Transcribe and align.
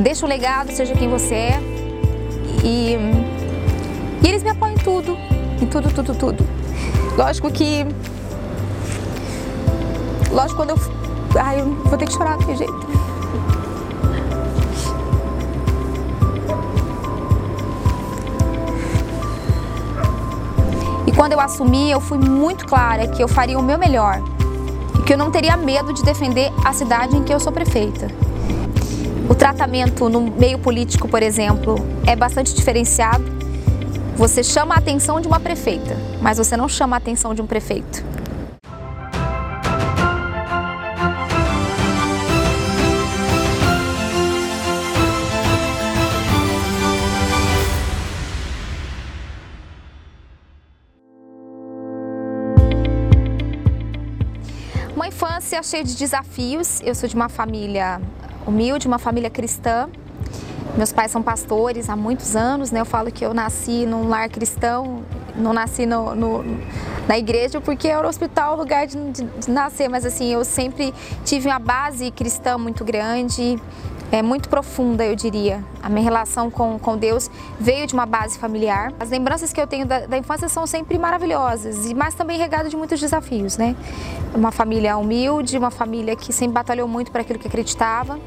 deixa 0.00 0.24
o 0.24 0.28
legado, 0.28 0.72
seja 0.72 0.94
quem 0.94 1.08
você 1.08 1.34
é. 1.34 1.60
E, 2.64 2.96
e 4.22 4.28
eles 4.28 4.42
me 4.42 4.50
apoiam 4.50 4.74
em 4.74 4.78
tudo, 4.78 5.16
em 5.60 5.66
tudo, 5.66 5.92
tudo, 5.92 6.14
tudo. 6.14 6.46
Lógico 7.16 7.50
que. 7.50 7.86
Lógico 10.30 10.56
quando 10.56 10.70
eu. 10.70 10.78
Ai, 11.38 11.60
eu 11.60 11.66
vou 11.84 11.98
ter 11.98 12.06
que 12.06 12.12
chorar 12.12 12.36
daquele 12.36 12.58
jeito. 12.58 12.90
E 21.06 21.12
quando 21.12 21.32
eu 21.32 21.40
assumi, 21.40 21.90
eu 21.90 22.00
fui 22.00 22.18
muito 22.18 22.66
clara 22.66 23.06
que 23.08 23.22
eu 23.22 23.28
faria 23.28 23.58
o 23.58 23.62
meu 23.62 23.78
melhor 23.78 24.22
e 24.98 25.02
que 25.02 25.12
eu 25.12 25.18
não 25.18 25.30
teria 25.30 25.56
medo 25.56 25.92
de 25.92 26.02
defender 26.02 26.52
a 26.64 26.72
cidade 26.72 27.16
em 27.16 27.24
que 27.24 27.32
eu 27.32 27.40
sou 27.40 27.52
prefeita. 27.52 28.29
O 29.30 29.34
tratamento 29.36 30.08
no 30.08 30.22
meio 30.22 30.58
político, 30.58 31.06
por 31.06 31.22
exemplo, 31.22 31.76
é 32.04 32.16
bastante 32.16 32.52
diferenciado. 32.52 33.22
Você 34.16 34.42
chama 34.42 34.74
a 34.74 34.78
atenção 34.78 35.20
de 35.20 35.28
uma 35.28 35.38
prefeita, 35.38 35.96
mas 36.20 36.36
você 36.36 36.56
não 36.56 36.68
chama 36.68 36.96
a 36.96 36.98
atenção 36.98 37.32
de 37.32 37.40
um 37.40 37.46
prefeito. 37.46 38.04
Uma 54.96 55.06
infância 55.06 55.62
cheia 55.62 55.84
de 55.84 55.94
desafios. 55.94 56.80
Eu 56.80 56.96
sou 56.96 57.08
de 57.08 57.14
uma 57.14 57.28
família 57.28 58.00
humilde, 58.50 58.86
uma 58.86 58.98
família 58.98 59.30
cristã. 59.30 59.88
Meus 60.76 60.92
pais 60.92 61.10
são 61.10 61.22
pastores 61.22 61.88
há 61.88 61.96
muitos 61.96 62.36
anos, 62.36 62.70
né? 62.70 62.80
Eu 62.80 62.84
falo 62.84 63.10
que 63.10 63.24
eu 63.24 63.34
nasci 63.34 63.86
num 63.86 64.08
lar 64.08 64.28
cristão, 64.28 65.02
não 65.34 65.52
nasci 65.52 65.86
no, 65.86 66.14
no 66.14 66.44
na 67.08 67.18
igreja 67.18 67.60
porque 67.60 67.88
era 67.88 68.06
o 68.06 68.08
hospital 68.08 68.54
o 68.54 68.58
lugar 68.58 68.86
de, 68.86 68.96
de, 69.10 69.24
de, 69.24 69.50
nascer, 69.50 69.88
mas 69.88 70.04
assim, 70.06 70.32
eu 70.32 70.44
sempre 70.44 70.94
tive 71.24 71.48
uma 71.48 71.58
base 71.58 72.10
cristã 72.12 72.56
muito 72.56 72.84
grande, 72.84 73.60
é, 74.12 74.22
muito 74.22 74.48
profunda, 74.48 75.04
eu 75.04 75.16
diria. 75.16 75.64
A 75.82 75.88
minha 75.88 76.02
relação 76.02 76.50
com, 76.50 76.78
com 76.78 76.96
Deus 76.96 77.30
veio 77.58 77.86
de 77.86 77.94
uma 77.94 78.06
base 78.06 78.38
familiar. 78.38 78.92
As 78.98 79.10
lembranças 79.10 79.52
que 79.52 79.60
eu 79.60 79.66
tenho 79.66 79.86
da, 79.86 80.06
da 80.06 80.18
infância 80.18 80.48
são 80.48 80.66
sempre 80.66 80.98
maravilhosas, 80.98 81.92
mas 81.92 82.14
também 82.14 82.38
regadas 82.38 82.70
de 82.70 82.76
muitos 82.76 83.00
desafios, 83.00 83.56
né? 83.56 83.74
Uma 84.34 84.52
família 84.52 84.96
humilde, 84.96 85.58
uma 85.58 85.70
família 85.70 86.14
que 86.14 86.32
sempre 86.32 86.54
batalhou 86.54 86.86
muito 86.86 87.10
para 87.10 87.22
aquilo 87.22 87.38
que 87.38 87.48
acreditava. 87.48 88.18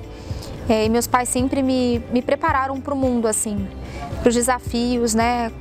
É, 0.69 0.85
e 0.85 0.89
meus 0.89 1.07
pais 1.07 1.29
sempre 1.29 1.61
me, 1.61 2.01
me 2.11 2.21
prepararam 2.21 2.79
para 2.79 2.93
o 2.93 2.97
mundo, 2.97 3.27
assim, 3.27 3.67
para 4.21 4.29
os 4.29 4.35
desafios, 4.35 5.13
né? 5.13 5.51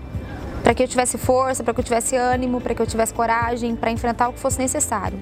Para 0.62 0.74
que 0.74 0.82
eu 0.82 0.88
tivesse 0.88 1.18
força, 1.18 1.64
para 1.64 1.74
que 1.74 1.80
eu 1.80 1.84
tivesse 1.84 2.14
ânimo, 2.14 2.60
para 2.60 2.74
que 2.74 2.80
eu 2.80 2.86
tivesse 2.86 3.12
coragem, 3.12 3.74
para 3.74 3.90
enfrentar 3.90 4.28
o 4.28 4.32
que 4.32 4.38
fosse 4.38 4.58
necessário. 4.60 5.18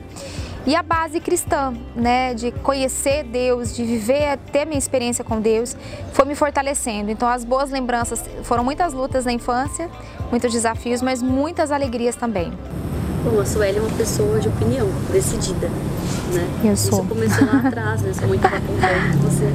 E 0.67 0.77
a 0.77 0.83
base 0.83 1.19
cristã, 1.21 1.73
né, 1.97 2.35
de 2.35 2.53
conhecer 2.53 3.25
Deus, 3.25 3.75
de 3.75 3.83
viver, 3.83 4.37
ter 4.53 4.67
minha 4.67 4.79
experiência 4.79 5.25
com 5.25 5.41
Deus, 5.41 5.75
foi 6.13 6.27
me 6.27 6.35
fortalecendo. 6.35 7.11
Então, 7.11 7.27
as 7.27 7.45
boas 7.45 7.71
lembranças 7.71 8.23
foram 8.43 8.63
muitas 8.63 8.93
lutas 8.93 9.25
na 9.25 9.33
infância, 9.33 9.89
muitos 10.31 10.53
desafios, 10.53 11.01
mas 11.01 11.23
muitas 11.23 11.73
alegrias 11.73 12.15
também. 12.15 12.53
Bom, 13.23 13.39
a 13.39 13.45
Sueli 13.45 13.77
é 13.77 13.81
uma 13.81 13.91
pessoa 13.91 14.41
de 14.41 14.49
opinião, 14.49 14.89
decidida, 15.13 15.69
né? 16.33 16.49
Eu 16.65 16.75
sou. 16.75 17.01
Isso 17.01 17.09
começou 17.09 17.47
lá 17.47 17.69
atrás, 17.69 18.01
né? 18.01 18.13
Você 18.15 18.25
muito 18.25 18.43
estava 18.43 18.63
contando 18.63 19.11
que 19.11 19.25
você 19.25 19.53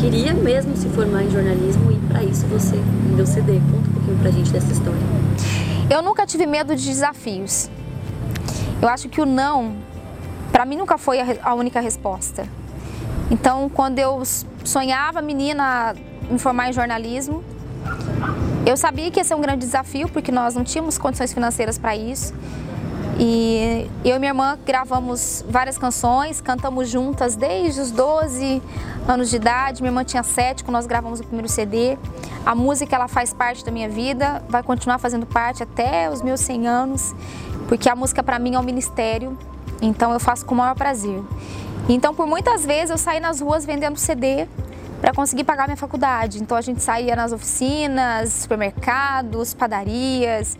queria 0.00 0.32
mesmo 0.32 0.74
se 0.74 0.88
formar 0.88 1.22
em 1.22 1.30
jornalismo 1.30 1.92
e 1.92 1.98
para 2.08 2.24
isso 2.24 2.46
você 2.46 2.76
deu 3.14 3.26
CD. 3.26 3.60
Conta 3.70 3.90
um 3.90 3.92
pouquinho 3.92 4.18
pra 4.18 4.30
gente 4.30 4.50
dessa 4.50 4.72
história. 4.72 5.00
Eu 5.90 6.00
nunca 6.00 6.26
tive 6.26 6.46
medo 6.46 6.74
de 6.74 6.82
desafios. 6.82 7.68
Eu 8.80 8.88
acho 8.88 9.08
que 9.10 9.20
o 9.20 9.26
não, 9.26 9.76
para 10.50 10.64
mim, 10.64 10.76
nunca 10.76 10.96
foi 10.96 11.18
a 11.42 11.54
única 11.54 11.80
resposta. 11.80 12.46
Então, 13.30 13.68
quando 13.68 13.98
eu 13.98 14.22
sonhava 14.64 15.20
menina 15.20 15.94
em 16.30 16.38
formar 16.38 16.70
em 16.70 16.72
jornalismo, 16.72 17.44
eu 18.64 18.78
sabia 18.78 19.10
que 19.10 19.20
ia 19.20 19.24
ser 19.24 19.34
um 19.34 19.40
grande 19.42 19.66
desafio, 19.66 20.08
porque 20.08 20.32
nós 20.32 20.54
não 20.54 20.64
tínhamos 20.64 20.96
condições 20.96 21.34
financeiras 21.34 21.76
para 21.76 21.94
isso. 21.94 22.32
E 23.18 23.88
eu 24.04 24.16
e 24.16 24.18
minha 24.18 24.30
irmã 24.30 24.58
gravamos 24.66 25.44
várias 25.48 25.78
canções, 25.78 26.40
cantamos 26.40 26.88
juntas 26.88 27.36
desde 27.36 27.80
os 27.80 27.90
12 27.90 28.60
anos 29.06 29.30
de 29.30 29.36
idade. 29.36 29.82
Minha 29.82 29.90
irmã 29.90 30.04
tinha 30.04 30.22
7 30.22 30.64
quando 30.64 30.74
nós 30.74 30.86
gravamos 30.86 31.20
o 31.20 31.24
primeiro 31.24 31.48
CD. 31.48 31.96
A 32.44 32.54
música 32.54 32.96
ela 32.96 33.06
faz 33.06 33.32
parte 33.32 33.64
da 33.64 33.70
minha 33.70 33.88
vida, 33.88 34.42
vai 34.48 34.62
continuar 34.62 34.98
fazendo 34.98 35.26
parte 35.26 35.62
até 35.62 36.10
os 36.10 36.22
meus 36.22 36.40
100 36.40 36.66
anos, 36.66 37.14
porque 37.68 37.88
a 37.88 37.94
música 37.94 38.22
para 38.22 38.38
mim 38.38 38.54
é 38.54 38.58
um 38.58 38.62
ministério, 38.62 39.38
então 39.80 40.12
eu 40.12 40.20
faço 40.20 40.44
com 40.44 40.54
o 40.54 40.58
maior 40.58 40.74
prazer. 40.74 41.22
Então 41.88 42.14
por 42.14 42.26
muitas 42.26 42.66
vezes 42.66 42.90
eu 42.90 42.98
saí 42.98 43.20
nas 43.20 43.40
ruas 43.40 43.64
vendendo 43.64 43.96
CD 43.96 44.48
para 45.00 45.12
conseguir 45.12 45.44
pagar 45.44 45.66
minha 45.66 45.76
faculdade. 45.76 46.42
Então 46.42 46.56
a 46.56 46.60
gente 46.60 46.82
saía 46.82 47.14
nas 47.14 47.30
oficinas, 47.32 48.32
supermercados, 48.32 49.54
padarias, 49.54 50.58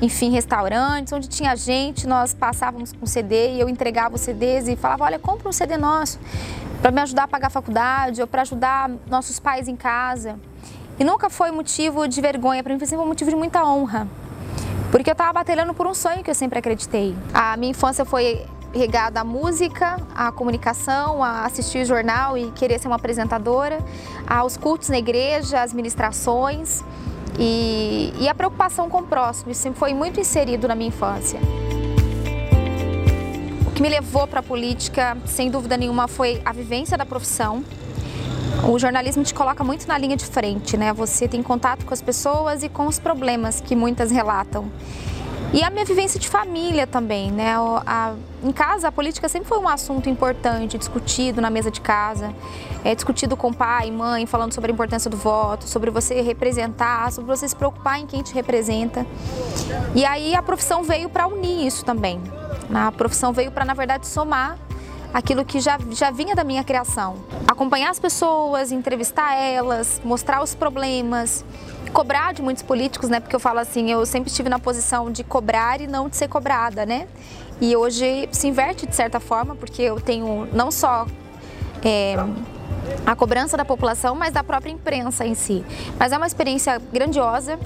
enfim, 0.00 0.30
restaurantes, 0.30 1.12
onde 1.12 1.28
tinha 1.28 1.56
gente, 1.56 2.06
nós 2.06 2.32
passávamos 2.32 2.92
com 2.92 3.04
CD 3.06 3.54
e 3.54 3.60
eu 3.60 3.68
entregava 3.68 4.14
os 4.14 4.20
CDs 4.20 4.68
e 4.68 4.76
falava, 4.76 5.04
olha, 5.04 5.18
compra 5.18 5.48
um 5.48 5.52
CD 5.52 5.76
nosso 5.76 6.18
para 6.80 6.90
me 6.90 7.00
ajudar 7.00 7.24
a 7.24 7.28
pagar 7.28 7.48
a 7.48 7.50
faculdade 7.50 8.20
ou 8.20 8.26
para 8.26 8.42
ajudar 8.42 8.90
nossos 9.08 9.38
pais 9.38 9.66
em 9.66 9.76
casa. 9.76 10.38
E 10.98 11.04
nunca 11.04 11.28
foi 11.28 11.50
motivo 11.50 12.06
de 12.08 12.20
vergonha, 12.20 12.62
para 12.62 12.72
mim 12.72 12.78
foi 12.78 12.88
sempre 12.88 13.04
um 13.04 13.08
motivo 13.08 13.30
de 13.30 13.36
muita 13.36 13.64
honra. 13.64 14.06
Porque 14.90 15.10
eu 15.10 15.12
estava 15.12 15.32
batalhando 15.32 15.74
por 15.74 15.86
um 15.86 15.94
sonho 15.94 16.22
que 16.24 16.30
eu 16.30 16.34
sempre 16.34 16.58
acreditei. 16.58 17.14
A 17.34 17.56
minha 17.56 17.70
infância 17.70 18.04
foi 18.04 18.46
regada 18.72 19.20
à 19.20 19.24
música, 19.24 19.96
à 20.14 20.30
comunicação, 20.32 21.22
a 21.22 21.44
assistir 21.44 21.84
jornal 21.84 22.36
e 22.36 22.50
querer 22.52 22.78
ser 22.78 22.88
uma 22.88 22.96
apresentadora, 22.96 23.78
aos 24.26 24.56
cultos 24.56 24.88
na 24.88 24.98
igreja, 24.98 25.62
às 25.62 25.72
ministrações. 25.72 26.82
E, 27.38 28.12
e 28.18 28.28
a 28.28 28.34
preocupação 28.34 28.88
com 28.90 28.98
o 28.98 29.02
próximo, 29.04 29.52
isso 29.52 29.72
foi 29.74 29.94
muito 29.94 30.18
inserido 30.18 30.66
na 30.66 30.74
minha 30.74 30.88
infância. 30.88 31.38
O 33.66 33.70
que 33.70 33.80
me 33.80 33.88
levou 33.88 34.26
para 34.26 34.40
a 34.40 34.42
política, 34.42 35.16
sem 35.24 35.48
dúvida 35.50 35.76
nenhuma, 35.76 36.08
foi 36.08 36.42
a 36.44 36.52
vivência 36.52 36.98
da 36.98 37.06
profissão. 37.06 37.64
O 38.68 38.76
jornalismo 38.76 39.22
te 39.22 39.32
coloca 39.32 39.62
muito 39.62 39.86
na 39.86 39.96
linha 39.96 40.16
de 40.16 40.26
frente, 40.26 40.76
né? 40.76 40.92
Você 40.92 41.28
tem 41.28 41.42
contato 41.42 41.86
com 41.86 41.94
as 41.94 42.02
pessoas 42.02 42.64
e 42.64 42.68
com 42.68 42.86
os 42.86 42.98
problemas 42.98 43.60
que 43.60 43.76
muitas 43.76 44.10
relatam. 44.10 44.68
E 45.52 45.62
a 45.62 45.70
minha 45.70 45.84
vivência 45.84 46.20
de 46.20 46.28
família 46.28 46.86
também, 46.86 47.30
né? 47.30 47.54
A, 47.86 48.12
em 48.42 48.52
casa, 48.52 48.88
a 48.88 48.92
política 48.92 49.28
sempre 49.30 49.48
foi 49.48 49.58
um 49.58 49.66
assunto 49.66 50.08
importante, 50.08 50.76
discutido 50.76 51.40
na 51.40 51.48
mesa 51.48 51.70
de 51.70 51.80
casa, 51.80 52.34
é, 52.84 52.94
discutido 52.94 53.34
com 53.34 53.52
pai, 53.52 53.90
mãe, 53.90 54.26
falando 54.26 54.52
sobre 54.52 54.70
a 54.70 54.74
importância 54.74 55.10
do 55.10 55.16
voto, 55.16 55.66
sobre 55.66 55.90
você 55.90 56.20
representar, 56.20 57.10
sobre 57.12 57.34
você 57.34 57.48
se 57.48 57.56
preocupar 57.56 57.98
em 57.98 58.06
quem 58.06 58.22
te 58.22 58.34
representa. 58.34 59.06
E 59.94 60.04
aí 60.04 60.34
a 60.34 60.42
profissão 60.42 60.82
veio 60.82 61.08
para 61.08 61.26
unir 61.26 61.66
isso 61.66 61.82
também. 61.82 62.20
A 62.72 62.92
profissão 62.92 63.32
veio 63.32 63.50
para, 63.50 63.64
na 63.64 63.72
verdade, 63.72 64.06
somar 64.06 64.58
aquilo 65.14 65.44
que 65.44 65.60
já, 65.60 65.78
já 65.90 66.10
vinha 66.10 66.34
da 66.34 66.44
minha 66.44 66.62
criação. 66.62 67.16
Acompanhar 67.46 67.90
as 67.90 67.98
pessoas, 67.98 68.70
entrevistar 68.70 69.34
elas, 69.34 70.00
mostrar 70.04 70.42
os 70.42 70.54
problemas, 70.54 71.42
cobrar 71.90 72.32
de 72.32 72.42
muitos 72.42 72.62
políticos, 72.62 73.08
né? 73.08 73.20
Porque 73.20 73.34
eu 73.34 73.40
falo 73.40 73.58
assim, 73.58 73.90
eu 73.90 74.04
sempre 74.06 74.30
estive 74.30 74.48
na 74.48 74.58
posição 74.58 75.10
de 75.10 75.24
cobrar 75.24 75.80
e 75.80 75.86
não 75.86 76.08
de 76.08 76.16
ser 76.16 76.28
cobrada, 76.28 76.84
né? 76.86 77.06
E 77.60 77.74
hoje 77.76 78.28
se 78.30 78.46
inverte 78.46 78.86
de 78.86 78.94
certa 78.94 79.18
forma, 79.18 79.54
porque 79.54 79.82
eu 79.82 80.00
tenho 80.00 80.48
não 80.52 80.70
só 80.70 81.06
é, 81.84 82.16
a 83.04 83.16
cobrança 83.16 83.56
da 83.56 83.64
população, 83.64 84.14
mas 84.14 84.32
da 84.32 84.44
própria 84.44 84.70
imprensa 84.70 85.26
em 85.26 85.34
si. 85.34 85.64
Mas 85.98 86.12
é 86.12 86.16
uma 86.16 86.26
experiência 86.26 86.80
grandiosa. 86.92 87.58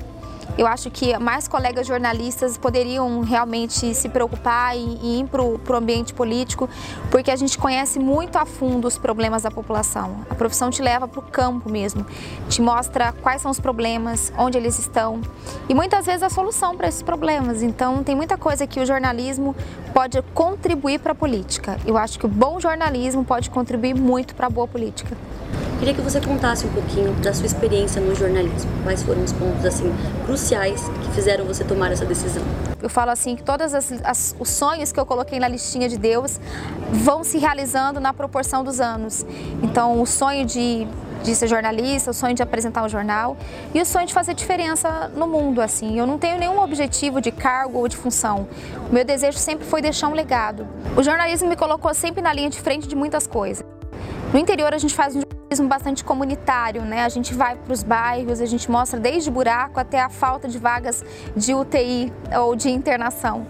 Eu 0.56 0.66
acho 0.66 0.90
que 0.90 1.16
mais 1.19 1.49
colegas 1.49 1.87
jornalistas 1.87 2.58
poderiam 2.58 3.22
realmente 3.22 3.94
se 3.94 4.08
preocupar 4.08 4.76
e, 4.76 5.20
ir 5.20 5.26
para 5.26 5.43
o 5.43 5.76
ambiente 5.76 6.12
político, 6.12 6.69
porque 7.10 7.31
a 7.31 7.37
gente 7.37 7.56
conhece 7.56 7.99
muito 7.99 8.37
a 8.37 8.44
fundo 8.44 8.87
os 8.87 8.99
problemas 8.99 9.44
da 9.44 9.50
população. 9.50 10.26
A 10.28 10.34
profissão 10.34 10.69
te 10.69 10.82
leva 10.82 11.08
para 11.08 11.20
o 11.20 11.22
campo 11.22 11.70
mesmo, 11.70 12.06
te 12.50 12.60
mostra 12.60 13.12
quais 13.22 13.40
são 13.40 13.50
os 13.50 13.58
problemas, 13.58 14.31
onde 14.37 14.58
eles 14.58 14.78
estão 14.78 15.22
e 15.69 15.75
muitas 15.75 16.04
vezes 16.04 16.22
a 16.22 16.28
solução 16.28 16.76
para 16.76 16.87
esses 16.87 17.02
problemas. 17.02 17.62
Então, 17.62 18.05
tem 18.05 18.14
muita 18.14 18.37
coisa 18.37 18.66
que 18.66 18.78
o 18.78 18.84
jornalismo 18.84 19.56
pode 19.94 20.20
contribuir 20.34 21.00
para 21.00 21.12
a 21.12 21.14
política. 21.14 21.78
Eu 21.87 21.96
acho 21.96 22.19
que 22.19 22.26
o 22.26 22.28
bom 22.28 22.60
jornalismo 22.60 23.25
pode 23.25 23.48
contribuir 23.48 23.94
muito 23.94 24.34
para 24.34 24.48
a 24.48 24.50
boa 24.50 24.69
política. 24.69 25.16
Queria 25.82 25.94
que 25.96 26.00
você 26.00 26.20
contasse 26.20 26.64
um 26.64 26.73
pouquinho 26.73 27.12
da 27.14 27.34
sua 27.34 27.44
experiência 27.44 28.00
no 28.00 28.14
jornalismo. 28.14 28.70
Quais 28.84 29.02
foram 29.02 29.25
os 29.25 29.32
pontos 29.32 29.64
assim 29.64 29.93
cruciais 30.25 30.88
que 30.88 31.11
fizeram 31.11 31.44
você 31.44 31.64
tomar 31.64 31.90
essa 31.90 32.05
decisão? 32.05 32.44
Eu 32.81 32.88
falo 32.88 33.11
assim 33.11 33.34
que 33.34 33.43
todos 33.43 33.73
os 34.38 34.49
sonhos 34.49 34.93
que 34.93 35.00
eu 35.00 35.05
coloquei 35.05 35.40
na 35.40 35.49
listinha 35.49 35.88
de 35.88 35.99
Deus 35.99 36.38
vão 36.93 37.25
se 37.25 37.37
realizando 37.37 37.99
na 37.99 38.14
proporção 38.14 38.62
dos 38.62 38.79
anos. 38.79 39.26
Então, 39.61 40.00
o 40.00 40.06
sonho 40.06 40.46
de 40.46 40.87
de 41.25 41.34
ser 41.34 41.49
jornalista, 41.49 42.12
o 42.12 42.14
sonho 42.14 42.34
de 42.34 42.43
apresentar 42.44 42.84
um 42.84 42.88
jornal 42.88 43.37
e 43.75 43.81
o 43.81 43.87
sonho 43.87 44.06
de 44.06 44.14
fazer 44.14 44.34
diferença 44.34 45.11
no 45.17 45.26
mundo, 45.26 45.61
assim. 45.61 45.99
Eu 45.99 46.06
não 46.06 46.17
tenho 46.17 46.38
nenhum 46.38 46.61
objetivo 46.61 47.20
de 47.20 47.32
cargo 47.32 47.79
ou 47.79 47.88
de 47.88 47.96
função. 47.96 48.49
O 48.88 48.94
meu 48.94 49.05
desejo 49.05 49.38
sempre 49.38 49.67
foi 49.67 49.82
deixar 49.82 50.06
um 50.06 50.14
legado. 50.14 50.64
O 50.96 51.02
jornalismo 51.02 51.49
me 51.49 51.56
colocou 51.56 51.93
sempre 51.93 52.23
na 52.23 52.32
linha 52.32 52.50
de 52.50 52.61
frente 52.61 52.87
de 52.87 52.94
muitas 52.94 53.26
coisas. 53.26 53.67
No 54.32 54.38
interior 54.38 54.73
a 54.73 54.79
gente 54.79 54.94
faz 54.94 55.14
um 55.14 55.23
jornalismo 55.52 55.69
bastante 55.69 56.02
comunitário, 56.02 56.82
né? 56.82 57.04
A 57.04 57.08
gente 57.08 57.34
vai 57.34 57.56
para 57.56 57.72
os 57.72 57.82
bairros, 57.82 58.40
a 58.40 58.46
gente 58.46 58.70
mostra 58.70 58.99
desde 58.99 59.31
buraco 59.31 59.78
até 59.78 60.00
a 60.00 60.08
falta 60.08 60.49
de 60.49 60.58
vagas 60.58 61.04
de 61.37 61.54
UTI 61.54 62.12
ou 62.40 62.56
de 62.56 62.70
internação, 62.70 63.46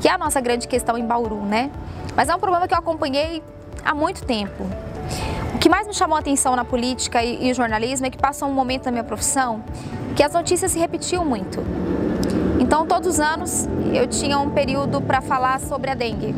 que 0.00 0.08
é 0.08 0.12
a 0.12 0.18
nossa 0.18 0.40
grande 0.40 0.66
questão 0.66 0.98
em 0.98 1.06
Bauru, 1.06 1.40
né? 1.42 1.70
Mas 2.16 2.28
é 2.28 2.34
um 2.34 2.38
problema 2.38 2.66
que 2.66 2.74
eu 2.74 2.78
acompanhei 2.78 3.42
há 3.84 3.94
muito 3.94 4.24
tempo. 4.24 4.64
O 5.54 5.58
que 5.58 5.68
mais 5.68 5.86
me 5.86 5.94
chamou 5.94 6.16
a 6.16 6.20
atenção 6.20 6.56
na 6.56 6.64
política 6.64 7.22
e, 7.22 7.50
e 7.50 7.54
jornalismo 7.54 8.06
é 8.06 8.10
que 8.10 8.18
passou 8.18 8.48
um 8.48 8.52
momento 8.52 8.86
na 8.86 8.90
minha 8.90 9.04
profissão 9.04 9.62
que 10.16 10.22
as 10.22 10.32
notícias 10.32 10.72
se 10.72 10.78
repetiam 10.78 11.24
muito. 11.24 11.62
Então, 12.58 12.86
todos 12.86 13.08
os 13.08 13.20
anos 13.20 13.68
eu 13.92 14.06
tinha 14.06 14.38
um 14.38 14.50
período 14.50 15.00
para 15.00 15.20
falar 15.20 15.60
sobre 15.60 15.90
a 15.90 15.94
dengue. 15.94 16.34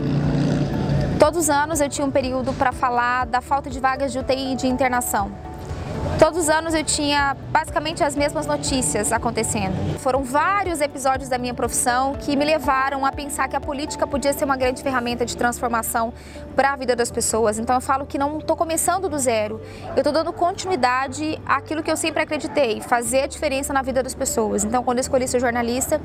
Todos 1.19 1.45
os 1.45 1.51
anos 1.51 1.81
eu 1.81 1.89
tinha 1.89 2.07
um 2.07 2.11
período 2.11 2.53
para 2.53 2.73
falar 2.73 3.25
da 3.25 3.41
falta 3.41 3.71
de 3.71 3.81
vagas 3.81 4.13
de 4.13 4.19
UTI 4.19 4.53
e 4.53 4.57
de 4.57 4.67
internação. 4.67 5.33
Todos 6.26 6.40
os 6.40 6.50
anos 6.50 6.75
eu 6.75 6.82
tinha 6.82 7.37
basicamente 7.52 8.02
as 8.02 8.17
mesmas 8.17 8.49
notícias 8.49 9.12
acontecendo. 9.12 9.96
Foram 10.00 10.25
vários 10.25 10.81
episódios 10.81 11.28
da 11.28 11.38
minha 11.38 11.55
profissão 11.55 12.14
que 12.14 12.34
me 12.34 12.44
levaram 12.44 13.06
a 13.06 13.12
pensar 13.12 13.46
que 13.46 13.55
a 13.55 13.61
política 13.61 14.08
podia 14.08 14.32
ser 14.32 14.44
uma 14.44 14.56
grande 14.56 14.82
ferramenta 14.82 15.25
de 15.25 15.37
transformação 15.37 16.12
para 16.56 16.73
a 16.73 16.76
vida 16.76 16.96
das 16.96 17.12
pessoas. 17.12 17.61
Então 17.61 17.76
eu 17.76 17.81
falo 17.81 18.05
que 18.05 18.19
não 18.19 18.38
estou 18.38 18.56
começando 18.56 19.08
do 19.08 19.17
zero, 19.20 19.61
eu 19.90 19.99
estou 19.99 20.12
dando 20.12 20.32
continuidade 20.32 21.40
àquilo 21.46 21.81
que 21.81 21.93
eu 21.93 21.96
sempre 21.96 22.25
acreditei, 22.25 22.81
fazer 22.81 23.23
a 23.23 23.26
diferença 23.28 23.73
na 23.73 23.82
vida 23.82 24.02
das 24.02 24.12
pessoas. 24.12 24.64
Então 24.64 24.82
quando 24.82 24.99
eu 24.99 25.02
escolhi 25.02 25.28
ser 25.28 25.38
jornalista, 25.38 26.00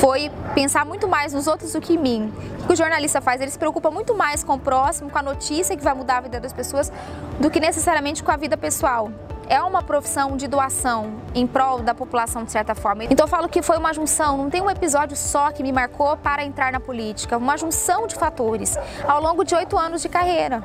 foi 0.00 0.28
pensar 0.56 0.84
muito 0.84 1.06
mais 1.06 1.32
nos 1.32 1.46
outros 1.46 1.72
do 1.72 1.80
que 1.80 1.92
em 1.92 1.98
mim. 1.98 2.32
O 2.64 2.66
que 2.66 2.72
o 2.72 2.76
jornalista 2.76 3.20
faz? 3.20 3.40
Ele 3.40 3.52
se 3.52 3.60
preocupa 3.60 3.92
muito 3.92 4.12
mais 4.12 4.42
com 4.42 4.54
o 4.54 4.58
próximo, 4.58 5.08
com 5.08 5.18
a 5.18 5.22
notícia 5.22 5.76
que 5.76 5.84
vai 5.84 5.94
mudar 5.94 6.16
a 6.16 6.20
vida 6.22 6.40
das 6.40 6.52
pessoas, 6.52 6.90
do 7.38 7.48
que 7.48 7.60
necessariamente 7.60 8.24
com 8.24 8.32
a 8.32 8.36
vida 8.36 8.56
pessoal 8.56 9.12
é 9.52 9.62
uma 9.62 9.82
profissão 9.82 10.34
de 10.34 10.48
doação 10.48 11.12
em 11.34 11.46
prol 11.46 11.80
da 11.80 11.94
população, 11.94 12.42
de 12.42 12.50
certa 12.50 12.74
forma. 12.74 13.04
Então 13.04 13.24
eu 13.24 13.28
falo 13.28 13.50
que 13.50 13.60
foi 13.60 13.76
uma 13.76 13.92
junção, 13.92 14.38
não 14.38 14.48
tem 14.48 14.62
um 14.62 14.70
episódio 14.70 15.14
só 15.14 15.50
que 15.50 15.62
me 15.62 15.70
marcou 15.70 16.16
para 16.16 16.42
entrar 16.42 16.72
na 16.72 16.80
política, 16.80 17.36
uma 17.36 17.58
junção 17.58 18.06
de 18.06 18.14
fatores 18.14 18.78
ao 19.06 19.20
longo 19.20 19.44
de 19.44 19.54
oito 19.54 19.76
anos 19.76 20.00
de 20.00 20.08
carreira. 20.08 20.64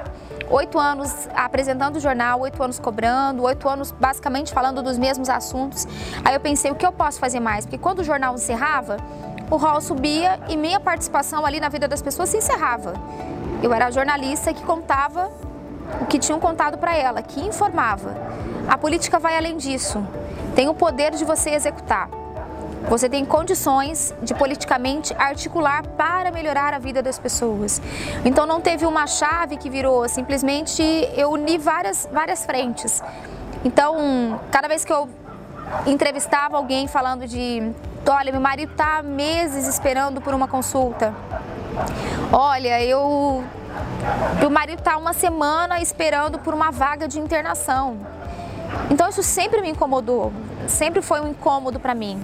Oito 0.50 0.80
anos 0.80 1.28
apresentando 1.36 1.98
o 1.98 2.00
jornal, 2.00 2.40
oito 2.40 2.64
anos 2.64 2.80
cobrando, 2.80 3.44
oito 3.44 3.68
anos 3.68 3.92
basicamente 3.92 4.54
falando 4.54 4.82
dos 4.82 4.98
mesmos 4.98 5.28
assuntos. 5.28 5.86
Aí 6.24 6.34
eu 6.34 6.40
pensei, 6.40 6.72
o 6.72 6.76
que 6.76 6.86
eu 6.86 6.94
posso 6.94 7.20
fazer 7.20 7.42
mais? 7.42 7.66
Porque 7.66 7.78
quando 7.78 8.00
o 8.00 8.04
jornal 8.06 8.36
encerrava, 8.36 8.96
o 9.52 9.58
rol 9.58 9.82
subia 9.82 10.40
e 10.48 10.56
minha 10.56 10.80
participação 10.80 11.46
ali 11.46 11.60
na 11.60 11.68
vida 11.68 11.90
das 11.90 12.02
pessoas 12.02 12.30
se 12.30 12.38
encerrava. 12.38 12.94
Eu 13.62 13.74
era 13.74 13.92
jornalista 13.92 14.54
que 14.54 14.64
contava 14.64 15.30
o 16.02 16.06
que 16.06 16.20
tinham 16.20 16.40
contado 16.40 16.78
para 16.78 16.96
ela, 16.96 17.22
que 17.22 17.42
informava. 17.42 18.16
A 18.68 18.78
política 18.78 19.18
vai 19.18 19.38
além 19.38 19.58
disso. 19.58 20.06
Tem 20.56 20.68
o 20.68 20.74
poder 20.74 21.12
de 21.12 21.24
você 21.24 21.52
executar. 21.52 22.10
Você 22.90 23.10
tem 23.10 23.26
condições 23.26 24.14
de 24.22 24.34
politicamente 24.34 25.14
articular 25.18 25.86
para 25.98 26.32
melhorar 26.32 26.74
a 26.74 26.80
vida 26.80 27.02
das 27.02 27.20
pessoas. 27.20 27.82
Então 28.24 28.46
não 28.46 28.62
teve 28.62 28.86
uma 28.86 29.06
chave 29.08 29.58
que 29.58 29.70
virou, 29.70 30.08
simplesmente 30.08 30.82
eu 31.16 31.32
uni 31.32 31.58
várias, 31.58 32.08
várias 32.12 32.46
frentes. 32.46 33.04
Então, 33.66 34.40
cada 34.52 34.68
vez 34.68 34.86
que 34.86 34.94
eu 34.94 35.10
entrevistava 35.86 36.56
alguém 36.56 36.88
falando 36.88 37.28
de, 37.28 37.72
olha, 38.10 38.32
meu 38.32 38.40
marido 38.40 38.72
está 38.72 39.02
meses 39.04 39.68
esperando 39.68 40.22
por 40.22 40.34
uma 40.34 40.48
consulta. 40.48 41.14
Olha, 42.32 42.82
eu 42.84 43.44
o 44.46 44.50
marido 44.50 44.80
está 44.80 44.98
uma 44.98 45.14
semana 45.14 45.82
esperando 45.82 46.40
por 46.40 46.54
uma 46.54 46.72
vaga 46.72 47.08
de 47.08 47.20
internação. 47.20 47.98
Então 48.90 49.10
isso 49.10 49.24
sempre 49.24 49.62
me 49.62 49.70
incomodou, 49.70 50.32
sempre 50.68 51.02
foi 51.02 51.20
um 51.20 51.30
incômodo 51.30 51.80
para 51.80 51.94
mim. 51.94 52.20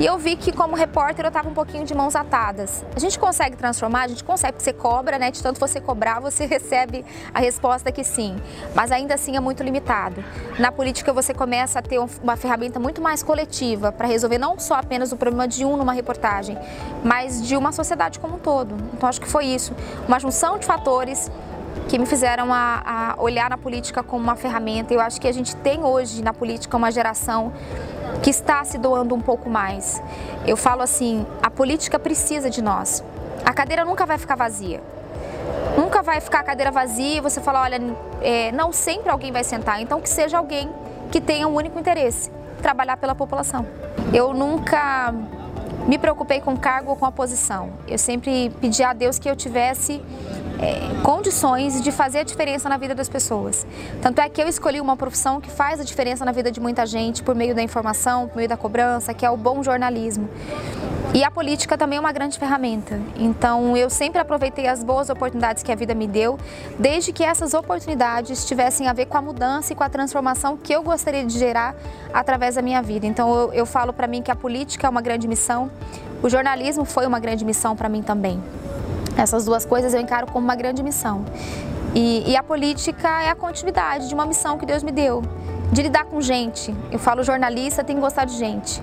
E 0.00 0.06
eu 0.06 0.16
vi 0.16 0.34
que 0.34 0.50
como 0.50 0.74
repórter 0.74 1.26
eu 1.26 1.28
estava 1.28 1.46
um 1.46 1.52
pouquinho 1.52 1.84
de 1.84 1.94
mãos 1.94 2.16
atadas. 2.16 2.82
A 2.96 2.98
gente 2.98 3.18
consegue 3.18 3.54
transformar, 3.54 4.04
a 4.04 4.08
gente 4.08 4.24
consegue, 4.24 4.54
porque 4.54 4.64
você 4.64 4.72
cobra, 4.72 5.18
né? 5.18 5.30
De 5.30 5.42
tanto 5.42 5.60
você 5.60 5.78
cobrar, 5.78 6.20
você 6.20 6.46
recebe 6.48 7.04
a 7.34 7.38
resposta 7.38 7.92
que 7.92 8.02
sim. 8.02 8.40
Mas 8.74 8.90
ainda 8.90 9.12
assim 9.12 9.36
é 9.36 9.40
muito 9.40 9.62
limitado. 9.62 10.24
Na 10.58 10.72
política 10.72 11.12
você 11.12 11.34
começa 11.34 11.80
a 11.80 11.82
ter 11.82 11.98
uma 11.98 12.34
ferramenta 12.34 12.80
muito 12.80 13.02
mais 13.02 13.22
coletiva 13.22 13.92
para 13.92 14.08
resolver 14.08 14.38
não 14.38 14.58
só 14.58 14.76
apenas 14.76 15.12
o 15.12 15.18
problema 15.18 15.46
de 15.46 15.66
um 15.66 15.76
numa 15.76 15.92
reportagem, 15.92 16.56
mas 17.04 17.46
de 17.46 17.54
uma 17.54 17.70
sociedade 17.70 18.18
como 18.18 18.36
um 18.36 18.38
todo. 18.38 18.74
Então 18.94 19.06
acho 19.06 19.20
que 19.20 19.28
foi 19.28 19.44
isso, 19.44 19.76
uma 20.08 20.18
junção 20.18 20.58
de 20.58 20.64
fatores 20.64 21.30
que 21.88 21.98
me 21.98 22.06
fizeram 22.06 22.52
a, 22.52 23.14
a 23.16 23.22
olhar 23.22 23.50
na 23.50 23.58
política 23.58 24.02
como 24.02 24.22
uma 24.22 24.36
ferramenta. 24.36 24.94
Eu 24.94 25.00
acho 25.00 25.20
que 25.20 25.26
a 25.26 25.32
gente 25.32 25.56
tem 25.56 25.84
hoje 25.84 26.22
na 26.22 26.32
política 26.32 26.76
uma 26.76 26.90
geração 26.90 27.52
que 28.22 28.30
está 28.30 28.64
se 28.64 28.78
doando 28.78 29.14
um 29.14 29.20
pouco 29.20 29.50
mais. 29.50 30.02
Eu 30.46 30.56
falo 30.56 30.82
assim, 30.82 31.26
a 31.42 31.50
política 31.50 31.98
precisa 31.98 32.48
de 32.48 32.62
nós. 32.62 33.02
A 33.44 33.52
cadeira 33.52 33.84
nunca 33.84 34.06
vai 34.06 34.18
ficar 34.18 34.36
vazia. 34.36 34.80
Nunca 35.76 36.02
vai 36.02 36.20
ficar 36.20 36.40
a 36.40 36.42
cadeira 36.42 36.70
vazia 36.70 37.16
e 37.16 37.20
você 37.20 37.40
fala, 37.40 37.62
olha, 37.62 37.80
é, 38.20 38.52
não 38.52 38.72
sempre 38.72 39.10
alguém 39.10 39.32
vai 39.32 39.44
sentar. 39.44 39.80
Então 39.80 40.00
que 40.00 40.08
seja 40.08 40.38
alguém 40.38 40.70
que 41.10 41.20
tenha 41.20 41.48
um 41.48 41.54
único 41.54 41.78
interesse, 41.78 42.30
trabalhar 42.62 42.96
pela 42.96 43.14
população. 43.14 43.66
Eu 44.12 44.32
nunca 44.32 45.12
me 45.86 45.98
preocupei 45.98 46.40
com 46.40 46.56
cargo 46.56 46.90
ou 46.90 46.96
com 46.96 47.06
a 47.06 47.12
posição. 47.12 47.70
Eu 47.88 47.98
sempre 47.98 48.50
pedi 48.60 48.82
a 48.82 48.92
Deus 48.92 49.18
que 49.18 49.28
eu 49.28 49.34
tivesse 49.34 50.02
é, 50.58 51.02
condições 51.02 51.80
de 51.80 51.92
fazer 51.92 52.18
a 52.20 52.22
diferença 52.22 52.68
na 52.68 52.76
vida 52.76 52.94
das 52.94 53.08
pessoas. 53.08 53.66
Tanto 54.02 54.20
é 54.20 54.28
que 54.28 54.42
eu 54.42 54.48
escolhi 54.48 54.80
uma 54.80 54.96
profissão 54.96 55.40
que 55.40 55.50
faz 55.50 55.80
a 55.80 55.84
diferença 55.84 56.24
na 56.24 56.32
vida 56.32 56.50
de 56.50 56.60
muita 56.60 56.84
gente 56.84 57.22
por 57.22 57.34
meio 57.34 57.54
da 57.54 57.62
informação, 57.62 58.28
por 58.28 58.36
meio 58.36 58.48
da 58.48 58.56
cobrança, 58.56 59.14
que 59.14 59.24
é 59.24 59.30
o 59.30 59.36
bom 59.36 59.62
jornalismo. 59.62 60.28
E 61.12 61.24
a 61.24 61.30
política 61.30 61.76
também 61.76 61.96
é 61.96 62.00
uma 62.00 62.12
grande 62.12 62.38
ferramenta. 62.38 63.00
Então 63.16 63.76
eu 63.76 63.90
sempre 63.90 64.20
aproveitei 64.20 64.68
as 64.68 64.84
boas 64.84 65.10
oportunidades 65.10 65.60
que 65.62 65.72
a 65.72 65.74
vida 65.74 65.92
me 65.92 66.06
deu, 66.06 66.38
desde 66.78 67.12
que 67.12 67.24
essas 67.24 67.52
oportunidades 67.52 68.44
tivessem 68.44 68.86
a 68.86 68.92
ver 68.92 69.06
com 69.06 69.18
a 69.18 69.22
mudança 69.22 69.72
e 69.72 69.76
com 69.76 69.82
a 69.82 69.88
transformação 69.88 70.56
que 70.56 70.72
eu 70.72 70.82
gostaria 70.82 71.24
de 71.24 71.36
gerar 71.36 71.74
através 72.14 72.54
da 72.54 72.62
minha 72.62 72.80
vida. 72.80 73.06
Então 73.06 73.34
eu, 73.34 73.52
eu 73.52 73.66
falo 73.66 73.92
para 73.92 74.06
mim 74.06 74.22
que 74.22 74.30
a 74.30 74.36
política 74.36 74.86
é 74.86 74.90
uma 74.90 75.02
grande 75.02 75.26
missão, 75.26 75.68
o 76.22 76.28
jornalismo 76.28 76.84
foi 76.84 77.06
uma 77.06 77.18
grande 77.18 77.44
missão 77.44 77.74
para 77.74 77.88
mim 77.88 78.02
também. 78.02 78.40
Essas 79.20 79.44
duas 79.44 79.66
coisas 79.66 79.92
eu 79.92 80.00
encaro 80.00 80.26
como 80.26 80.44
uma 80.46 80.56
grande 80.56 80.82
missão. 80.82 81.26
E, 81.94 82.30
e, 82.30 82.36
a 82.36 82.42
política 82.42 83.22
é 83.22 83.28
a 83.28 83.34
continuidade 83.34 84.08
de 84.08 84.14
uma 84.14 84.24
missão 84.24 84.56
que 84.56 84.64
Deus 84.64 84.82
me 84.82 84.90
deu, 84.90 85.22
de 85.70 85.82
lidar 85.82 86.04
com 86.04 86.20
gente. 86.22 86.74
Eu 86.90 86.98
falo 86.98 87.22
jornalista 87.22 87.84
tem 87.84 87.96
que 87.96 88.00
gostar 88.00 88.24
de 88.24 88.38
gente. 88.38 88.80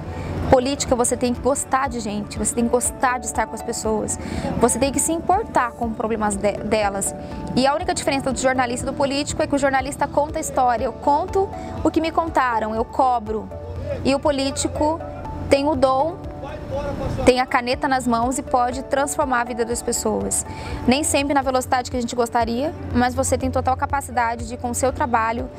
Política 0.51 0.95
você 0.95 1.17
tem 1.17 1.33
que 1.33 1.41
gostar 1.41 1.89
de 1.89 1.99
gente, 1.99 2.37
você 2.37 2.53
tem 2.53 2.65
que 2.65 2.69
gostar 2.69 3.17
de 3.17 3.25
estar 3.25 3.47
com 3.47 3.55
as 3.55 3.63
pessoas, 3.63 4.17
você 4.59 4.77
tem 4.77 4.91
que 4.91 4.99
se 4.99 5.11
importar 5.11 5.71
com 5.71 5.87
os 5.87 5.95
problemas 5.95 6.35
de, 6.35 6.51
delas. 6.53 7.15
E 7.55 7.65
a 7.65 7.73
única 7.73 7.93
diferença 7.93 8.31
do 8.31 8.39
jornalista 8.39 8.85
e 8.85 8.91
do 8.91 8.95
político 8.95 9.41
é 9.41 9.47
que 9.47 9.55
o 9.55 9.57
jornalista 9.57 10.07
conta 10.07 10.37
a 10.37 10.41
história, 10.41 10.85
eu 10.85 10.93
conto 10.93 11.49
o 11.83 11.89
que 11.89 11.99
me 11.99 12.11
contaram, 12.11 12.75
eu 12.75 12.85
cobro. 12.85 13.49
E 14.05 14.13
o 14.13 14.19
político 14.19 14.99
tem 15.49 15.67
o 15.67 15.75
dom 15.75 16.26
tem 17.25 17.39
a 17.39 17.45
caneta 17.45 17.87
nas 17.87 18.07
mãos 18.07 18.37
e 18.37 18.43
pode 18.43 18.83
transformar 18.83 19.41
a 19.41 19.43
vida 19.43 19.65
das 19.65 19.81
pessoas. 19.81 20.45
Nem 20.87 21.03
sempre 21.03 21.33
na 21.33 21.41
velocidade 21.41 21.89
que 21.91 21.97
a 21.97 22.01
gente 22.01 22.15
gostaria, 22.15 22.73
mas 22.93 23.13
você 23.13 23.37
tem 23.37 23.49
total 23.49 23.75
capacidade 23.75 24.47
de, 24.47 24.57
com 24.57 24.69
o 24.71 24.75
seu 24.75 24.91
trabalho, 24.91 25.49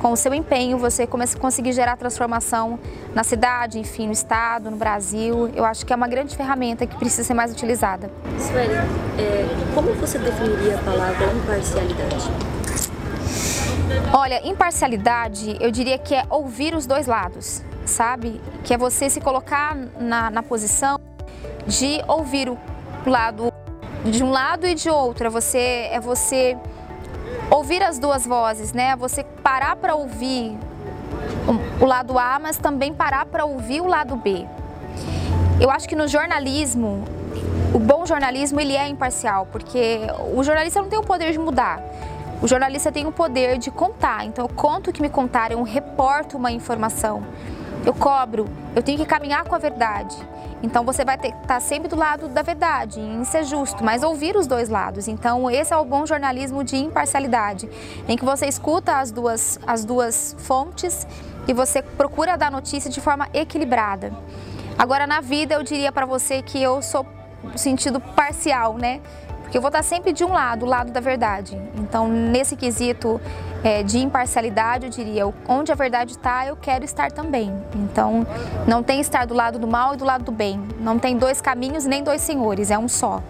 com 0.00 0.12
o 0.12 0.16
seu 0.16 0.34
empenho, 0.34 0.78
você 0.78 1.06
conseguir 1.06 1.72
gerar 1.72 1.96
transformação 1.96 2.78
na 3.14 3.24
cidade, 3.24 3.78
enfim, 3.78 4.06
no 4.06 4.12
estado, 4.12 4.70
no 4.70 4.76
Brasil. 4.76 5.50
Eu 5.54 5.64
acho 5.64 5.86
que 5.86 5.92
é 5.92 5.96
uma 5.96 6.08
grande 6.08 6.36
ferramenta 6.36 6.86
que 6.86 6.96
precisa 6.96 7.24
ser 7.24 7.34
mais 7.34 7.50
utilizada. 7.50 8.10
Sueli, 8.38 8.74
é, 9.18 9.46
como 9.74 9.94
você 9.94 10.18
definiria 10.18 10.76
a 10.76 10.78
palavra 10.78 11.32
imparcialidade? 11.32 12.30
Olha, 14.12 14.46
imparcialidade, 14.46 15.56
eu 15.60 15.70
diria 15.70 15.98
que 15.98 16.14
é 16.14 16.24
ouvir 16.28 16.74
os 16.74 16.86
dois 16.86 17.06
lados 17.06 17.62
sabe? 17.86 18.40
Que 18.64 18.74
é 18.74 18.78
você 18.78 19.08
se 19.08 19.20
colocar 19.20 19.76
na, 19.98 20.30
na 20.30 20.42
posição 20.42 20.98
de 21.66 22.02
ouvir 22.06 22.48
o 22.48 22.58
lado 23.06 23.52
de 24.04 24.22
um 24.22 24.30
lado 24.30 24.66
e 24.66 24.74
de 24.74 24.88
outro. 24.88 25.26
É 25.26 25.30
você, 25.30 25.88
é 25.90 26.00
você 26.00 26.56
ouvir 27.50 27.82
as 27.82 27.98
duas 27.98 28.26
vozes, 28.26 28.72
né? 28.72 28.90
É 28.90 28.96
você 28.96 29.24
parar 29.42 29.76
para 29.76 29.94
ouvir 29.94 30.56
o 31.80 31.84
lado 31.84 32.18
A, 32.18 32.38
mas 32.38 32.56
também 32.56 32.92
parar 32.92 33.26
para 33.26 33.44
ouvir 33.44 33.80
o 33.80 33.86
lado 33.86 34.16
B. 34.16 34.46
Eu 35.60 35.70
acho 35.70 35.88
que 35.88 35.96
no 35.96 36.06
jornalismo, 36.06 37.04
o 37.72 37.78
bom 37.78 38.04
jornalismo 38.04 38.60
ele 38.60 38.76
é 38.76 38.88
imparcial, 38.88 39.46
porque 39.50 40.00
o 40.34 40.42
jornalista 40.42 40.82
não 40.82 40.88
tem 40.88 40.98
o 40.98 41.02
poder 41.02 41.32
de 41.32 41.38
mudar. 41.38 41.80
O 42.42 42.46
jornalista 42.46 42.92
tem 42.92 43.06
o 43.06 43.12
poder 43.12 43.56
de 43.56 43.70
contar, 43.70 44.26
então 44.26 44.44
eu 44.44 44.48
conto 44.48 44.90
o 44.90 44.92
que 44.92 45.00
me 45.00 45.08
contaram, 45.08 45.58
eu 45.58 45.62
reporto 45.62 46.36
uma 46.36 46.52
informação. 46.52 47.22
Eu 47.86 47.94
cobro, 47.94 48.46
eu 48.74 48.82
tenho 48.82 48.98
que 48.98 49.06
caminhar 49.06 49.44
com 49.44 49.54
a 49.54 49.58
verdade. 49.58 50.16
Então 50.60 50.84
você 50.84 51.04
vai 51.04 51.14
estar 51.14 51.30
tá 51.46 51.60
sempre 51.60 51.86
do 51.86 51.94
lado 51.94 52.26
da 52.26 52.42
verdade, 52.42 52.98
em 52.98 53.24
ser 53.24 53.44
justo, 53.44 53.84
mas 53.84 54.02
ouvir 54.02 54.36
os 54.36 54.48
dois 54.48 54.68
lados. 54.68 55.06
Então 55.06 55.48
esse 55.48 55.72
é 55.72 55.76
o 55.76 55.84
bom 55.84 56.04
jornalismo 56.04 56.64
de 56.64 56.76
imparcialidade, 56.76 57.68
em 58.08 58.16
que 58.16 58.24
você 58.24 58.46
escuta 58.46 58.98
as 58.98 59.12
duas, 59.12 59.60
as 59.64 59.84
duas 59.84 60.34
fontes 60.40 61.06
e 61.46 61.52
você 61.52 61.80
procura 61.80 62.36
dar 62.36 62.50
notícia 62.50 62.90
de 62.90 63.00
forma 63.00 63.28
equilibrada. 63.32 64.12
Agora 64.76 65.06
na 65.06 65.20
vida 65.20 65.54
eu 65.54 65.62
diria 65.62 65.92
para 65.92 66.04
você 66.04 66.42
que 66.42 66.60
eu 66.60 66.82
sou 66.82 67.06
no 67.44 67.56
sentido 67.56 68.00
parcial, 68.00 68.76
né? 68.76 69.00
Porque 69.42 69.56
eu 69.56 69.62
vou 69.62 69.68
estar 69.68 69.84
sempre 69.84 70.12
de 70.12 70.24
um 70.24 70.32
lado, 70.32 70.66
o 70.66 70.68
lado 70.68 70.90
da 70.90 70.98
verdade. 70.98 71.56
Então, 71.76 72.08
nesse 72.08 72.56
quesito 72.56 73.20
é, 73.66 73.82
de 73.82 73.98
imparcialidade, 73.98 74.86
eu 74.86 74.90
diria, 74.90 75.34
onde 75.48 75.72
a 75.72 75.74
verdade 75.74 76.12
está, 76.12 76.46
eu 76.46 76.54
quero 76.54 76.84
estar 76.84 77.10
também. 77.10 77.52
Então, 77.74 78.24
não 78.64 78.80
tem 78.80 79.00
estar 79.00 79.26
do 79.26 79.34
lado 79.34 79.58
do 79.58 79.66
mal 79.66 79.94
e 79.94 79.96
do 79.96 80.04
lado 80.04 80.22
do 80.22 80.30
bem. 80.30 80.62
Não 80.78 81.00
tem 81.00 81.18
dois 81.18 81.40
caminhos 81.40 81.84
nem 81.84 82.00
dois 82.00 82.20
senhores, 82.20 82.70
é 82.70 82.78
um 82.78 82.88
só. 82.88 83.20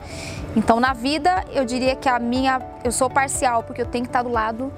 Então, 0.55 0.79
na 0.79 0.93
vida, 0.93 1.43
eu 1.55 1.65
diria 1.65 1.97
que 1.97 2.07
a 2.07 2.19
minha, 2.19 2.61
eu 2.85 2.93
sou 2.93 3.09
parcial, 3.09 3.63
porque 3.63 3.81
eu 3.81 3.87
tenho 3.87 4.05
que 4.05 4.11
estar 4.11 4.23
do 4.23 4.29
lado 4.29 4.71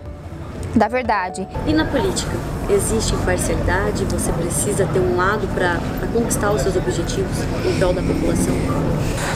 da 0.76 0.86
verdade. 0.86 1.48
E 1.66 1.72
na 1.72 1.84
política? 1.86 2.57
Existe 2.70 3.14
imparcialidade? 3.14 4.04
Você 4.04 4.30
precisa 4.30 4.86
ter 4.86 5.00
um 5.00 5.16
lado 5.16 5.48
para 5.54 5.78
conquistar 6.12 6.50
os 6.50 6.60
seus 6.60 6.76
objetivos 6.76 7.38
em 7.64 7.78
prol 7.78 7.94
da 7.94 8.02
população? 8.02 8.52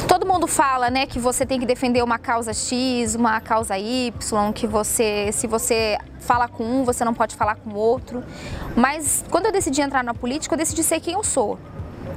Todo 0.06 0.26
mundo 0.26 0.46
fala, 0.46 0.90
né, 0.90 1.06
que 1.06 1.18
você 1.18 1.46
tem 1.46 1.58
que 1.58 1.64
defender 1.64 2.02
uma 2.02 2.18
causa 2.18 2.52
X, 2.52 3.14
uma 3.14 3.40
causa 3.40 3.78
Y, 3.78 4.52
que 4.52 4.66
você, 4.66 5.30
se 5.32 5.46
você 5.46 5.96
fala 6.20 6.46
com 6.46 6.62
um, 6.62 6.84
você 6.84 7.06
não 7.06 7.14
pode 7.14 7.34
falar 7.34 7.54
com 7.54 7.72
outro. 7.72 8.22
Mas 8.76 9.24
quando 9.30 9.46
eu 9.46 9.52
decidi 9.52 9.80
entrar 9.80 10.04
na 10.04 10.12
política, 10.12 10.54
eu 10.54 10.58
decidi 10.58 10.82
ser 10.82 11.00
quem 11.00 11.14
eu 11.14 11.24
sou. 11.24 11.58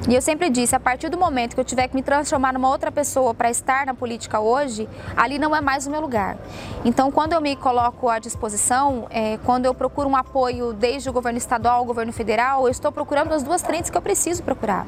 E 0.08 0.14
eu 0.14 0.22
sempre 0.22 0.50
disse, 0.50 0.76
a 0.76 0.80
partir 0.80 1.10
do 1.10 1.18
momento 1.18 1.56
que 1.56 1.60
eu 1.60 1.66
tiver 1.66 1.88
que 1.88 1.96
me 1.96 2.04
transformar 2.04 2.54
numa 2.54 2.70
outra 2.70 2.92
pessoa 2.92 3.34
para 3.34 3.50
estar 3.50 3.86
na 3.86 3.94
política 3.94 4.40
hoje, 4.40 4.88
ali 5.16 5.40
não 5.40 5.56
é 5.56 5.62
mais 5.62 5.88
o 5.88 5.90
meu 5.92 6.00
lugar. 6.00 6.38
Então, 6.84 7.12
quando 7.12 7.34
eu 7.34 7.42
me 7.42 7.56
coloco 7.56 8.08
à 8.08 8.20
disposição, 8.20 9.08
é, 9.10 9.40
quando 9.44 9.66
eu 9.66 9.74
procuro 9.74 10.08
um 10.08 10.16
apoio 10.16 10.74
desde 10.74 11.10
o 11.10 11.14
governo 11.14 11.38
estadual 11.38 11.80
ao 11.80 11.86
governo 11.86 12.14
federal, 12.14 12.66
eu 12.66 12.72
estou 12.72 12.92
procurando 12.92 13.34
as 13.34 13.42
duas 13.42 13.64
frentes 13.64 13.90
que 13.90 13.98
eu 13.98 14.02
preciso 14.02 14.44
procurar. 14.44 14.86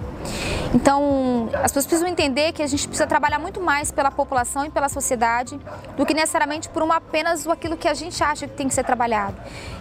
Então, 0.74 1.50
as 1.54 1.72
pessoas 1.72 1.88
precisam 1.88 2.08
entender 2.08 2.52
que 2.52 2.62
a 2.62 2.68
gente 2.68 2.88
precisa 2.88 3.08
trabalhar 3.08 3.40
muito 3.40 3.60
mais 3.60 3.92
pela 3.92 4.12
população 4.12 4.66
e 4.66 4.70
pela 4.70 4.90
sociedade 4.90 5.60
do 5.96 6.06
que 6.06 6.14
necessariamente 6.14 6.70
por 6.70 6.84
uma 6.84 6.98
apenas 6.98 7.48
aquilo 7.48 7.78
que 7.78 7.88
a 7.88 7.94
gente 7.94 8.22
acha 8.24 8.48
que 8.48 8.54
tem 8.54 8.68
que 8.68 8.74
ser 8.74 8.84
trabalhado. 8.84 9.36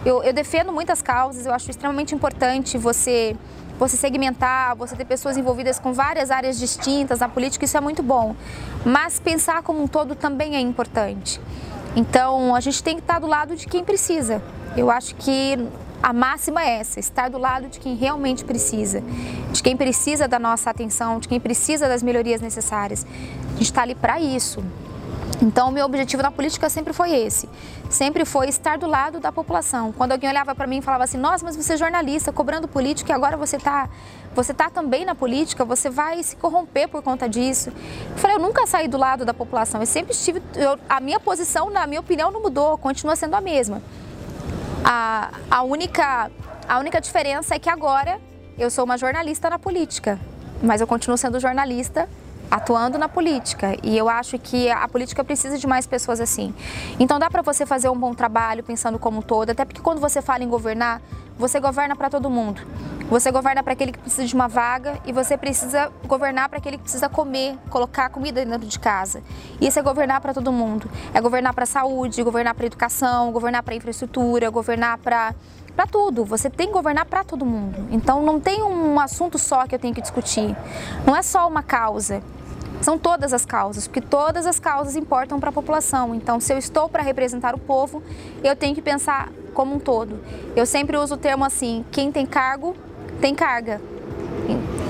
Eu, 0.05 0.23
eu 0.23 0.33
defendo 0.33 0.71
muitas 0.71 1.01
causas, 1.01 1.45
eu 1.45 1.53
acho 1.53 1.69
extremamente 1.69 2.15
importante 2.15 2.77
você 2.77 3.35
você 3.79 3.95
segmentar, 3.95 4.75
você 4.75 4.95
ter 4.95 5.05
pessoas 5.05 5.37
envolvidas 5.37 5.79
com 5.79 5.93
várias 5.93 6.31
áreas 6.31 6.57
distintas 6.57 7.19
na 7.19 7.29
política, 7.29 7.65
isso 7.65 7.77
é 7.77 7.81
muito 7.81 8.01
bom. 8.01 8.35
Mas 8.85 9.19
pensar 9.19 9.61
como 9.61 9.81
um 9.81 9.87
todo 9.87 10.15
também 10.15 10.55
é 10.55 10.59
importante. 10.59 11.39
Então, 11.95 12.55
a 12.55 12.59
gente 12.59 12.83
tem 12.83 12.95
que 12.95 13.01
estar 13.01 13.19
do 13.19 13.27
lado 13.27 13.55
de 13.55 13.67
quem 13.67 13.83
precisa. 13.83 14.41
Eu 14.75 14.91
acho 14.91 15.15
que 15.15 15.57
a 16.01 16.13
máxima 16.13 16.63
é 16.63 16.79
essa, 16.79 16.99
estar 16.99 17.29
do 17.29 17.37
lado 17.37 17.67
de 17.67 17.79
quem 17.79 17.95
realmente 17.95 18.45
precisa, 18.45 19.01
de 19.51 19.63
quem 19.63 19.75
precisa 19.75 20.27
da 20.27 20.37
nossa 20.37 20.69
atenção, 20.69 21.19
de 21.19 21.27
quem 21.27 21.39
precisa 21.39 21.87
das 21.87 22.03
melhorias 22.03 22.39
necessárias. 22.39 23.05
A 23.47 23.51
gente 23.51 23.63
está 23.63 23.81
ali 23.81 23.95
para 23.95 24.19
isso. 24.19 24.63
Então, 25.41 25.69
o 25.69 25.71
meu 25.71 25.85
objetivo 25.85 26.23
na 26.23 26.31
política 26.31 26.69
sempre 26.69 26.93
foi 26.93 27.11
esse. 27.11 27.47
Sempre 27.89 28.25
foi 28.25 28.49
estar 28.49 28.77
do 28.77 28.87
lado 28.87 29.19
da 29.19 29.31
população. 29.31 29.91
Quando 29.91 30.11
alguém 30.11 30.29
olhava 30.29 30.55
para 30.55 30.65
mim 30.65 30.77
e 30.77 30.81
falava 30.81 31.03
assim: 31.03 31.17
Nossa, 31.17 31.45
mas 31.45 31.55
você 31.55 31.73
é 31.73 31.77
jornalista, 31.77 32.31
cobrando 32.33 32.67
político 32.67 33.11
e 33.11 33.13
agora 33.13 33.37
você 33.37 33.57
está 33.57 33.89
você 34.35 34.53
tá 34.53 34.69
também 34.69 35.03
na 35.03 35.15
política, 35.15 35.65
você 35.65 35.89
vai 35.89 36.21
se 36.21 36.35
corromper 36.35 36.87
por 36.87 37.01
conta 37.01 37.27
disso. 37.29 37.69
Eu 37.69 38.17
falei: 38.17 38.35
Eu 38.35 38.39
nunca 38.39 38.65
saí 38.67 38.87
do 38.87 38.97
lado 38.97 39.25
da 39.25 39.33
população. 39.33 39.81
Eu 39.81 39.87
sempre 39.87 40.11
estive. 40.11 40.41
Eu, 40.55 40.77
a 40.89 40.99
minha 40.99 41.19
posição, 41.19 41.69
na 41.69 41.85
minha 41.87 41.99
opinião, 41.99 42.31
não 42.31 42.41
mudou, 42.41 42.77
continua 42.77 43.15
sendo 43.15 43.35
a 43.35 43.41
mesma. 43.41 43.81
A, 44.83 45.31
a, 45.49 45.63
única, 45.63 46.31
a 46.67 46.79
única 46.79 46.99
diferença 47.01 47.55
é 47.55 47.59
que 47.59 47.69
agora 47.69 48.19
eu 48.57 48.69
sou 48.69 48.85
uma 48.85 48.97
jornalista 48.97 49.49
na 49.49 49.59
política, 49.59 50.19
mas 50.61 50.81
eu 50.81 50.87
continuo 50.87 51.17
sendo 51.17 51.39
jornalista 51.39 52.07
atuando 52.49 52.97
na 52.97 53.09
política 53.09 53.77
e 53.83 53.97
eu 53.97 54.09
acho 54.09 54.37
que 54.39 54.69
a 54.69 54.87
política 54.87 55.23
precisa 55.23 55.57
de 55.57 55.67
mais 55.67 55.85
pessoas 55.85 56.19
assim. 56.19 56.53
Então 56.99 57.19
dá 57.19 57.29
para 57.29 57.41
você 57.41 57.65
fazer 57.65 57.89
um 57.89 57.97
bom 57.97 58.13
trabalho 58.13 58.63
pensando 58.63 58.97
como 58.97 59.19
um 59.19 59.21
todo, 59.21 59.49
até 59.49 59.65
porque 59.65 59.81
quando 59.81 59.99
você 59.99 60.21
fala 60.21 60.43
em 60.43 60.49
governar, 60.49 61.01
você 61.37 61.59
governa 61.59 61.95
para 61.95 62.09
todo 62.09 62.29
mundo. 62.29 62.61
Você 63.09 63.31
governa 63.31 63.63
para 63.63 63.71
aquele 63.71 63.93
que 63.93 63.99
precisa 63.99 64.25
de 64.25 64.35
uma 64.35 64.49
vaga 64.49 64.99
e 65.05 65.13
você 65.13 65.37
precisa 65.37 65.89
governar 66.05 66.49
para 66.49 66.57
aquele 66.57 66.75
que 66.77 66.83
precisa 66.83 67.07
comer, 67.07 67.57
colocar 67.69 68.09
comida 68.09 68.43
dentro 68.43 68.67
de 68.67 68.77
casa. 68.77 69.21
Isso 69.61 69.79
é 69.79 69.81
governar 69.81 70.19
para 70.19 70.33
todo 70.33 70.51
mundo. 70.51 70.89
É 71.13 71.21
governar 71.21 71.53
para 71.53 71.63
a 71.63 71.67
saúde, 71.67 72.21
governar 72.21 72.53
para 72.53 72.65
a 72.65 72.67
educação, 72.67 73.31
governar 73.31 73.63
para 73.63 73.73
a 73.73 73.77
infraestrutura, 73.77 74.49
governar 74.49 74.97
para 74.97 75.33
para 75.73 75.85
tudo. 75.85 76.25
Você 76.25 76.49
tem 76.49 76.67
que 76.67 76.73
governar 76.73 77.05
para 77.05 77.23
todo 77.23 77.45
mundo. 77.45 77.87
Então 77.91 78.23
não 78.23 78.39
tem 78.39 78.63
um 78.63 78.99
assunto 78.99 79.37
só 79.37 79.67
que 79.67 79.75
eu 79.75 79.79
tenho 79.79 79.93
que 79.93 80.01
discutir. 80.01 80.57
Não 81.05 81.15
é 81.15 81.21
só 81.21 81.47
uma 81.47 81.61
causa. 81.61 82.23
São 82.81 82.97
todas 82.97 83.33
as 83.33 83.45
causas, 83.45 83.87
porque 83.87 84.01
todas 84.01 84.45
as 84.45 84.59
causas 84.59 84.95
importam 84.95 85.39
para 85.39 85.49
a 85.49 85.53
população. 85.53 86.13
Então, 86.13 86.39
se 86.39 86.53
eu 86.53 86.57
estou 86.57 86.87
para 86.87 87.01
representar 87.01 87.55
o 87.55 87.57
povo, 87.57 88.03
eu 88.43 88.55
tenho 88.55 88.75
que 88.75 88.81
pensar 88.81 89.29
como 89.53 89.75
um 89.75 89.79
todo. 89.79 90.19
Eu 90.55 90.65
sempre 90.65 90.95
uso 90.97 91.15
o 91.15 91.17
termo 91.17 91.43
assim: 91.43 91.83
quem 91.91 92.11
tem 92.11 92.25
cargo, 92.25 92.75
tem 93.19 93.33
carga. 93.33 93.81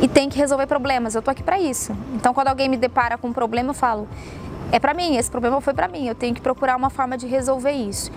E 0.02 0.08
tem 0.08 0.30
que 0.30 0.38
resolver 0.38 0.68
problemas. 0.68 1.16
Eu 1.16 1.20
estou 1.20 1.32
aqui 1.32 1.42
para 1.42 1.60
isso. 1.60 1.96
Então, 2.14 2.34
quando 2.34 2.50
alguém 2.50 2.70
me 2.70 2.78
depara 2.78 3.18
com 3.18 3.30
um 3.30 3.34
problema, 3.34 3.70
eu 3.70 3.74
falo: 3.74 4.08
é 4.72 4.80
para 4.80 4.94
mim, 4.94 5.16
esse 5.16 5.32
problema 5.32 5.62
foi 5.62 5.74
para 5.74 5.88
mim. 5.88 6.08
Eu 6.08 6.16
tenho 6.16 6.36
que 6.36 6.42
procurar 6.42 6.76
uma 6.76 6.90
forma 6.90 7.18
de 7.18 7.26
resolver 7.26 7.72
isso. 7.72 8.12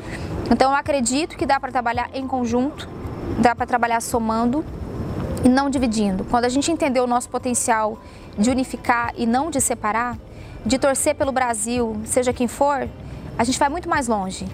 Então, 0.51 0.71
eu 0.71 0.77
acredito 0.77 1.37
que 1.37 1.47
dá 1.47 1.61
para 1.61 1.71
trabalhar 1.71 2.11
em 2.13 2.27
conjunto, 2.27 2.89
dá 3.39 3.55
para 3.55 3.67
trabalhar 3.67 4.03
somando 4.03 4.65
e 5.45 5.49
não 5.49 5.71
dividindo. 5.71 6.25
Quando 6.25 6.45
a 6.45 6.49
gente 6.49 6.71
entender 6.71 7.01
o 7.01 7.07
nosso 7.07 7.29
potencial 7.29 7.99
de 8.39 8.51
unificar 8.51 9.13
e 9.17 9.27
não 9.27 9.51
de 9.51 9.61
separar, 9.61 10.17
de 10.65 10.79
torcer 10.79 11.15
pelo 11.15 11.33
Brasil, 11.33 12.01
seja 12.05 12.33
quem 12.33 12.49
for, 12.49 12.89
a 13.39 13.45
gente 13.45 13.59
vai 13.59 13.69
muito 13.69 13.89
mais 13.89 14.09
longe. 14.09 14.47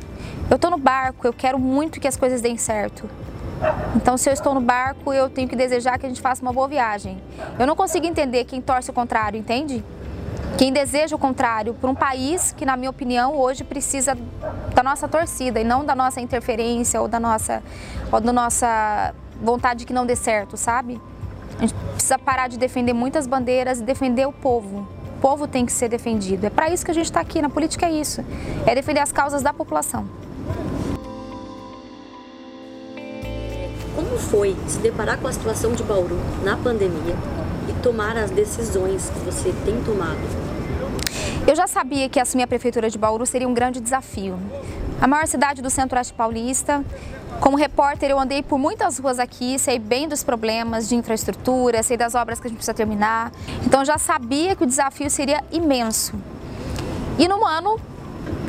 Eu 0.49 0.57
estou 0.57 0.71
no 0.71 0.79
barco, 0.79 1.27
eu 1.27 1.33
quero 1.33 1.59
muito 1.59 2.01
que 2.01 2.07
as 2.07 2.17
coisas 2.17 2.41
deem 2.41 2.57
certo. 2.57 3.09
Então, 3.97 4.17
se 4.17 4.29
eu 4.29 4.33
estou 4.33 4.55
no 4.55 4.61
barco, 4.61 5.13
eu 5.13 5.29
tenho 5.29 5.49
que 5.49 5.57
desejar 5.57 5.99
que 5.99 6.07
a 6.07 6.09
gente 6.09 6.21
faça 6.21 6.43
uma 6.43 6.53
boa 6.53 6.69
viagem. 6.69 7.21
Eu 7.59 7.67
não 7.67 7.75
consigo 7.75 8.07
entender 8.07 8.45
quem 8.45 8.61
torce 8.61 8.91
o 8.91 8.93
contrário, 8.93 9.39
entende? 9.39 9.83
Quem 10.59 10.73
deseja 10.73 11.17
o 11.17 11.19
contrário 11.19 11.75
para 11.75 11.91
um 11.91 11.95
país 11.95 12.53
que, 12.53 12.65
na 12.65 12.77
minha 12.77 12.91
opinião, 12.91 13.37
hoje 13.37 13.65
precisa 13.65 14.17
da 14.75 14.83
nossa 14.83 15.09
torcida 15.09 15.61
e 15.61 15.65
não 15.65 15.85
da 15.85 15.95
nossa 15.95 16.21
interferência 16.21 17.01
ou 17.01 17.09
da 17.09 17.19
nossa, 17.19 17.63
ou 18.11 18.21
da 18.21 18.33
nossa 18.33 19.15
vontade 19.43 19.81
de 19.81 19.87
que 19.87 19.93
não 19.93 20.07
dê 20.07 20.17
certo, 20.17 20.57
sabe? 20.57 21.01
A 21.59 21.63
gente 21.63 21.75
precisa 21.93 22.19
parar 22.19 22.49
de 22.49 22.59
defender 22.59 22.93
muitas 22.93 23.27
bandeiras 23.27 23.81
e 23.81 23.83
defender 23.83 24.27
o 24.27 24.33
povo. 24.33 24.87
O 25.17 25.21
povo 25.21 25.49
tem 25.49 25.65
que 25.65 25.73
ser 25.73 25.89
defendido. 25.89 26.45
É 26.45 26.51
para 26.51 26.71
isso 26.71 26.85
que 26.85 26.91
a 26.91 26.95
gente 26.95 27.07
está 27.07 27.21
aqui. 27.21 27.41
Na 27.41 27.49
política 27.49 27.87
é 27.87 27.91
isso. 27.91 28.23
É 28.67 28.75
defender 28.75 29.01
as 29.01 29.11
causas 29.11 29.43
da 29.43 29.53
população. 29.53 30.07
Como 33.95 34.19
foi 34.19 34.55
se 34.67 34.79
deparar 34.79 35.19
com 35.19 35.27
a 35.27 35.33
situação 35.33 35.73
de 35.73 35.83
Bauru 35.83 36.19
na 36.45 36.57
pandemia 36.57 37.17
e 37.69 37.73
tomar 37.83 38.17
as 38.17 38.31
decisões 38.31 39.09
que 39.09 39.19
você 39.21 39.55
tem 39.65 39.83
tomado? 39.83 40.21
Eu 41.49 41.57
já 41.57 41.67
sabia 41.67 42.09
que 42.09 42.21
assumir 42.21 42.43
a 42.43 42.47
prefeitura 42.47 42.91
de 42.91 42.99
Bauru 42.99 43.25
seria 43.25 43.49
um 43.49 43.55
grande 43.55 43.81
desafio. 43.81 44.39
A 45.01 45.07
maior 45.07 45.27
cidade 45.27 45.63
do 45.63 45.71
centro-oeste 45.71 46.13
paulista, 46.13 46.85
como 47.41 47.57
repórter, 47.57 48.11
eu 48.11 48.19
andei 48.19 48.43
por 48.43 48.59
muitas 48.59 48.99
ruas 48.99 49.19
aqui, 49.19 49.59
sei 49.59 49.79
bem 49.79 50.09
dos 50.09 50.25
problemas 50.25 50.89
de 50.89 50.97
infraestrutura, 50.97 51.83
sei 51.83 51.97
das 51.97 52.15
obras 52.15 52.41
que 52.41 52.47
a 52.47 52.49
gente 52.49 52.59
precisa 52.59 52.75
terminar. 52.75 53.33
Então 53.65 53.85
já 53.85 53.99
sabia 53.99 54.57
que 54.57 54.65
o 54.65 54.67
desafio 54.67 55.11
seria 55.11 55.43
imenso. 55.53 56.15
E 57.19 57.29
num 57.29 57.47
ano 57.47 57.79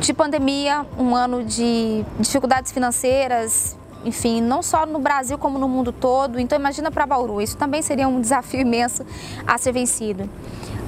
de 0.00 0.12
pandemia, 0.12 0.86
um 0.98 1.14
ano 1.14 1.44
de 1.44 2.04
dificuldades 2.18 2.72
financeiras, 2.72 3.76
enfim, 4.04 4.40
não 4.40 4.62
só 4.62 4.86
no 4.86 4.98
Brasil 4.98 5.38
como 5.38 5.58
no 5.58 5.68
mundo 5.68 5.92
todo. 5.92 6.38
Então 6.38 6.58
imagina 6.58 6.90
para 6.90 7.06
Bauru, 7.06 7.40
isso 7.40 7.56
também 7.56 7.82
seria 7.82 8.08
um 8.08 8.20
desafio 8.20 8.60
imenso 8.60 9.04
a 9.46 9.58
ser 9.58 9.72
vencido. 9.72 10.28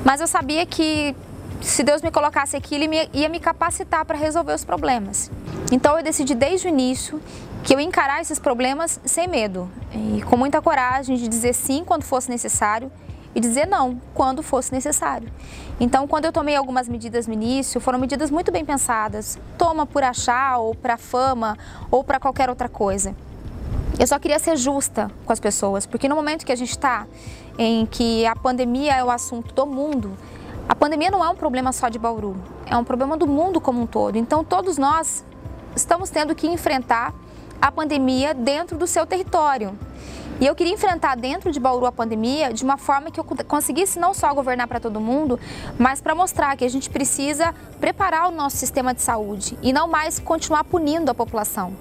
Mas 0.04 0.20
eu 0.20 0.26
sabia 0.26 0.64
que 0.64 1.14
se 1.60 1.82
Deus 1.82 2.02
me 2.02 2.10
colocasse 2.10 2.56
aqui, 2.56 2.74
Ele 2.74 3.08
ia 3.12 3.28
me 3.28 3.38
capacitar 3.38 4.04
para 4.04 4.16
resolver 4.16 4.54
os 4.54 4.64
problemas. 4.64 5.30
Então 5.70 5.96
eu 5.96 6.02
decidi 6.02 6.34
desde 6.34 6.66
o 6.66 6.68
início 6.68 7.20
que 7.62 7.74
eu 7.74 7.80
encarar 7.80 8.20
esses 8.20 8.38
problemas 8.38 9.00
sem 9.04 9.28
medo 9.28 9.70
e 9.94 10.22
com 10.22 10.36
muita 10.36 10.62
coragem 10.62 11.16
de 11.16 11.28
dizer 11.28 11.52
sim 11.52 11.84
quando 11.84 12.02
fosse 12.02 12.30
necessário 12.30 12.90
e 13.34 13.40
dizer 13.40 13.66
não 13.66 14.00
quando 14.14 14.42
fosse 14.42 14.72
necessário. 14.72 15.30
Então, 15.78 16.06
quando 16.06 16.24
eu 16.24 16.32
tomei 16.32 16.56
algumas 16.56 16.88
medidas 16.88 17.26
no 17.26 17.32
início, 17.32 17.80
foram 17.80 17.98
medidas 17.98 18.30
muito 18.30 18.50
bem 18.50 18.64
pensadas. 18.64 19.38
Toma 19.56 19.86
por 19.86 20.02
achar, 20.02 20.58
ou 20.58 20.74
para 20.74 20.96
fama, 20.96 21.56
ou 21.90 22.02
para 22.02 22.18
qualquer 22.18 22.50
outra 22.50 22.68
coisa. 22.68 23.14
Eu 23.98 24.06
só 24.06 24.18
queria 24.18 24.38
ser 24.38 24.56
justa 24.56 25.10
com 25.24 25.32
as 25.32 25.40
pessoas, 25.40 25.86
porque 25.86 26.08
no 26.08 26.16
momento 26.16 26.44
que 26.44 26.52
a 26.52 26.56
gente 26.56 26.70
está 26.70 27.06
em 27.58 27.86
que 27.86 28.26
a 28.26 28.34
pandemia 28.34 28.94
é 28.94 29.04
o 29.04 29.10
assunto 29.10 29.54
do 29.54 29.66
mundo, 29.66 30.16
a 30.70 30.74
pandemia 30.76 31.10
não 31.10 31.24
é 31.24 31.28
um 31.28 31.34
problema 31.34 31.72
só 31.72 31.88
de 31.88 31.98
Bauru, 31.98 32.36
é 32.64 32.76
um 32.76 32.84
problema 32.84 33.16
do 33.16 33.26
mundo 33.26 33.60
como 33.60 33.82
um 33.82 33.86
todo. 33.88 34.14
Então, 34.14 34.44
todos 34.44 34.78
nós 34.78 35.24
estamos 35.74 36.10
tendo 36.10 36.32
que 36.32 36.46
enfrentar 36.46 37.12
a 37.60 37.72
pandemia 37.72 38.32
dentro 38.32 38.78
do 38.78 38.86
seu 38.86 39.04
território. 39.04 39.76
E 40.40 40.46
eu 40.46 40.54
queria 40.54 40.72
enfrentar 40.72 41.16
dentro 41.16 41.50
de 41.50 41.58
Bauru 41.58 41.86
a 41.86 41.90
pandemia 41.92 42.52
de 42.52 42.62
uma 42.62 42.76
forma 42.76 43.10
que 43.10 43.18
eu 43.18 43.24
conseguisse 43.48 43.98
não 43.98 44.14
só 44.14 44.32
governar 44.32 44.68
para 44.68 44.78
todo 44.78 45.00
mundo, 45.00 45.40
mas 45.76 46.00
para 46.00 46.14
mostrar 46.14 46.56
que 46.56 46.64
a 46.64 46.70
gente 46.70 46.88
precisa 46.88 47.52
preparar 47.80 48.28
o 48.28 48.30
nosso 48.30 48.56
sistema 48.56 48.94
de 48.94 49.02
saúde 49.02 49.58
e 49.60 49.72
não 49.72 49.88
mais 49.88 50.20
continuar 50.20 50.62
punindo 50.62 51.10
a 51.10 51.14
população. 51.16 51.72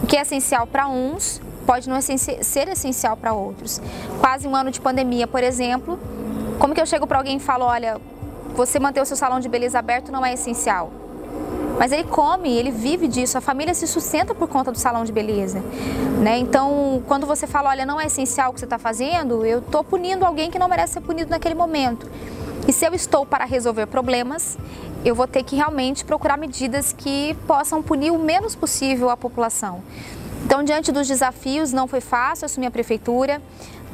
O 0.00 0.06
que 0.06 0.16
é 0.16 0.22
essencial 0.22 0.64
para 0.64 0.86
uns 0.86 1.42
pode 1.66 1.88
não 1.88 2.00
ser 2.00 2.68
essencial 2.68 3.16
para 3.16 3.32
outros. 3.32 3.82
Quase 4.20 4.46
um 4.46 4.54
ano 4.54 4.70
de 4.70 4.80
pandemia, 4.80 5.26
por 5.26 5.42
exemplo, 5.42 5.98
como 6.60 6.72
que 6.72 6.80
eu 6.80 6.86
chego 6.86 7.04
para 7.04 7.18
alguém 7.18 7.38
e 7.38 7.40
falo, 7.40 7.64
olha, 7.64 8.00
você 8.54 8.78
manter 8.78 9.00
o 9.00 9.04
seu 9.04 9.16
salão 9.16 9.40
de 9.40 9.48
beleza 9.48 9.78
aberto 9.78 10.10
não 10.10 10.24
é 10.24 10.34
essencial. 10.34 10.90
Mas 11.78 11.92
ele 11.92 12.04
come, 12.04 12.50
ele 12.50 12.72
vive 12.72 13.06
disso, 13.06 13.38
a 13.38 13.40
família 13.40 13.72
se 13.72 13.86
sustenta 13.86 14.34
por 14.34 14.48
conta 14.48 14.72
do 14.72 14.78
salão 14.78 15.04
de 15.04 15.12
beleza. 15.12 15.62
Né? 16.20 16.36
Então, 16.38 17.00
quando 17.06 17.24
você 17.24 17.46
fala, 17.46 17.70
olha, 17.70 17.86
não 17.86 18.00
é 18.00 18.06
essencial 18.06 18.50
o 18.50 18.54
que 18.54 18.58
você 18.58 18.66
está 18.66 18.78
fazendo, 18.78 19.46
eu 19.46 19.60
estou 19.60 19.84
punindo 19.84 20.24
alguém 20.24 20.50
que 20.50 20.58
não 20.58 20.68
merece 20.68 20.94
ser 20.94 21.00
punido 21.00 21.30
naquele 21.30 21.54
momento. 21.54 22.10
E 22.66 22.72
se 22.72 22.84
eu 22.84 22.92
estou 22.92 23.24
para 23.24 23.44
resolver 23.44 23.86
problemas, 23.86 24.58
eu 25.04 25.14
vou 25.14 25.28
ter 25.28 25.44
que 25.44 25.54
realmente 25.54 26.04
procurar 26.04 26.36
medidas 26.36 26.92
que 26.92 27.36
possam 27.46 27.80
punir 27.80 28.10
o 28.10 28.18
menos 28.18 28.56
possível 28.56 29.08
a 29.08 29.16
população. 29.16 29.80
Então, 30.44 30.64
diante 30.64 30.90
dos 30.90 31.06
desafios, 31.06 31.72
não 31.72 31.86
foi 31.86 32.00
fácil 32.00 32.46
assumir 32.46 32.66
a 32.66 32.70
prefeitura. 32.70 33.40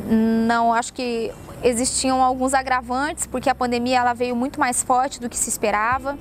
Não, 0.09 0.73
acho 0.73 0.93
que 0.93 1.31
existiam 1.65 2.23
alguns 2.23 2.53
agravantes, 2.53 3.27
porque 3.27 3.49
a 3.49 3.55
pandemia 3.55 3.99
ela 3.99 4.13
veio 4.13 4.37
muito 4.37 4.61
mais 4.61 4.83
forte 4.83 5.19
do 5.19 5.31
que 5.31 5.37
se 5.37 5.49
esperava. 5.49 6.17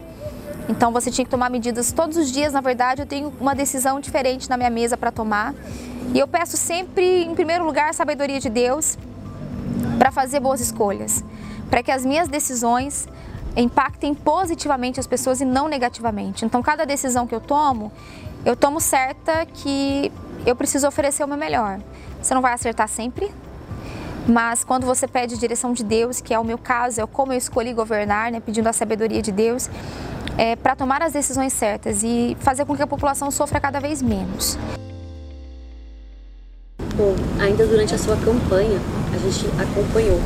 Então 0.69 0.91
você 0.91 1.11
tinha 1.11 1.25
que 1.25 1.31
tomar 1.31 1.49
medidas 1.49 1.91
todos 1.91 2.15
os 2.15 2.31
dias. 2.31 2.53
Na 2.53 2.61
verdade, 2.61 3.01
eu 3.01 3.05
tenho 3.05 3.33
uma 3.39 3.53
decisão 3.53 3.99
diferente 3.99 4.49
na 4.49 4.55
minha 4.55 4.69
mesa 4.69 4.95
para 4.95 5.11
tomar. 5.11 5.53
E 6.13 6.19
eu 6.19 6.27
peço 6.27 6.55
sempre, 6.55 7.25
em 7.25 7.35
primeiro 7.35 7.65
lugar, 7.65 7.89
a 7.89 7.93
sabedoria 7.93 8.39
de 8.39 8.49
Deus 8.49 8.97
para 9.99 10.11
fazer 10.11 10.39
boas 10.39 10.61
escolhas, 10.61 11.23
para 11.69 11.83
que 11.83 11.91
as 11.91 12.05
minhas 12.05 12.27
decisões 12.29 13.07
impactem 13.55 14.13
positivamente 14.15 14.99
as 14.99 15.07
pessoas 15.07 15.41
e 15.41 15.45
não 15.45 15.67
negativamente. 15.67 16.45
Então, 16.45 16.61
cada 16.61 16.85
decisão 16.85 17.27
que 17.27 17.35
eu 17.35 17.41
tomo, 17.41 17.91
eu 18.45 18.55
tomo 18.55 18.79
certa 18.79 19.45
que 19.45 20.11
eu 20.45 20.55
preciso 20.55 20.87
oferecer 20.87 21.23
o 21.23 21.27
meu 21.27 21.37
melhor. 21.37 21.79
Você 22.21 22.33
não 22.33 22.41
vai 22.41 22.53
acertar 22.53 22.87
sempre, 22.87 23.31
mas 24.27 24.63
quando 24.63 24.85
você 24.85 25.07
pede 25.07 25.37
direção 25.37 25.73
de 25.73 25.83
Deus, 25.83 26.21
que 26.21 26.33
é 26.33 26.39
o 26.39 26.43
meu 26.43 26.57
caso, 26.57 27.01
é 27.01 27.05
como 27.05 27.33
eu 27.33 27.37
escolhi 27.37 27.73
governar, 27.73 28.31
né, 28.31 28.39
pedindo 28.39 28.67
a 28.67 28.73
sabedoria 28.73 29.21
de 29.21 29.31
Deus, 29.31 29.69
é, 30.37 30.55
para 30.55 30.75
tomar 30.75 31.01
as 31.01 31.13
decisões 31.13 31.53
certas 31.53 32.03
e 32.03 32.37
fazer 32.39 32.65
com 32.65 32.75
que 32.75 32.81
a 32.81 32.87
população 32.87 33.29
sofra 33.29 33.59
cada 33.59 33.79
vez 33.79 34.01
menos. 34.01 34.57
Bom, 36.95 37.15
ainda 37.39 37.65
durante 37.65 37.93
a 37.95 37.97
sua 37.97 38.15
campanha, 38.17 38.79
a 39.13 39.17
gente 39.17 39.45
acompanhou 39.61 40.19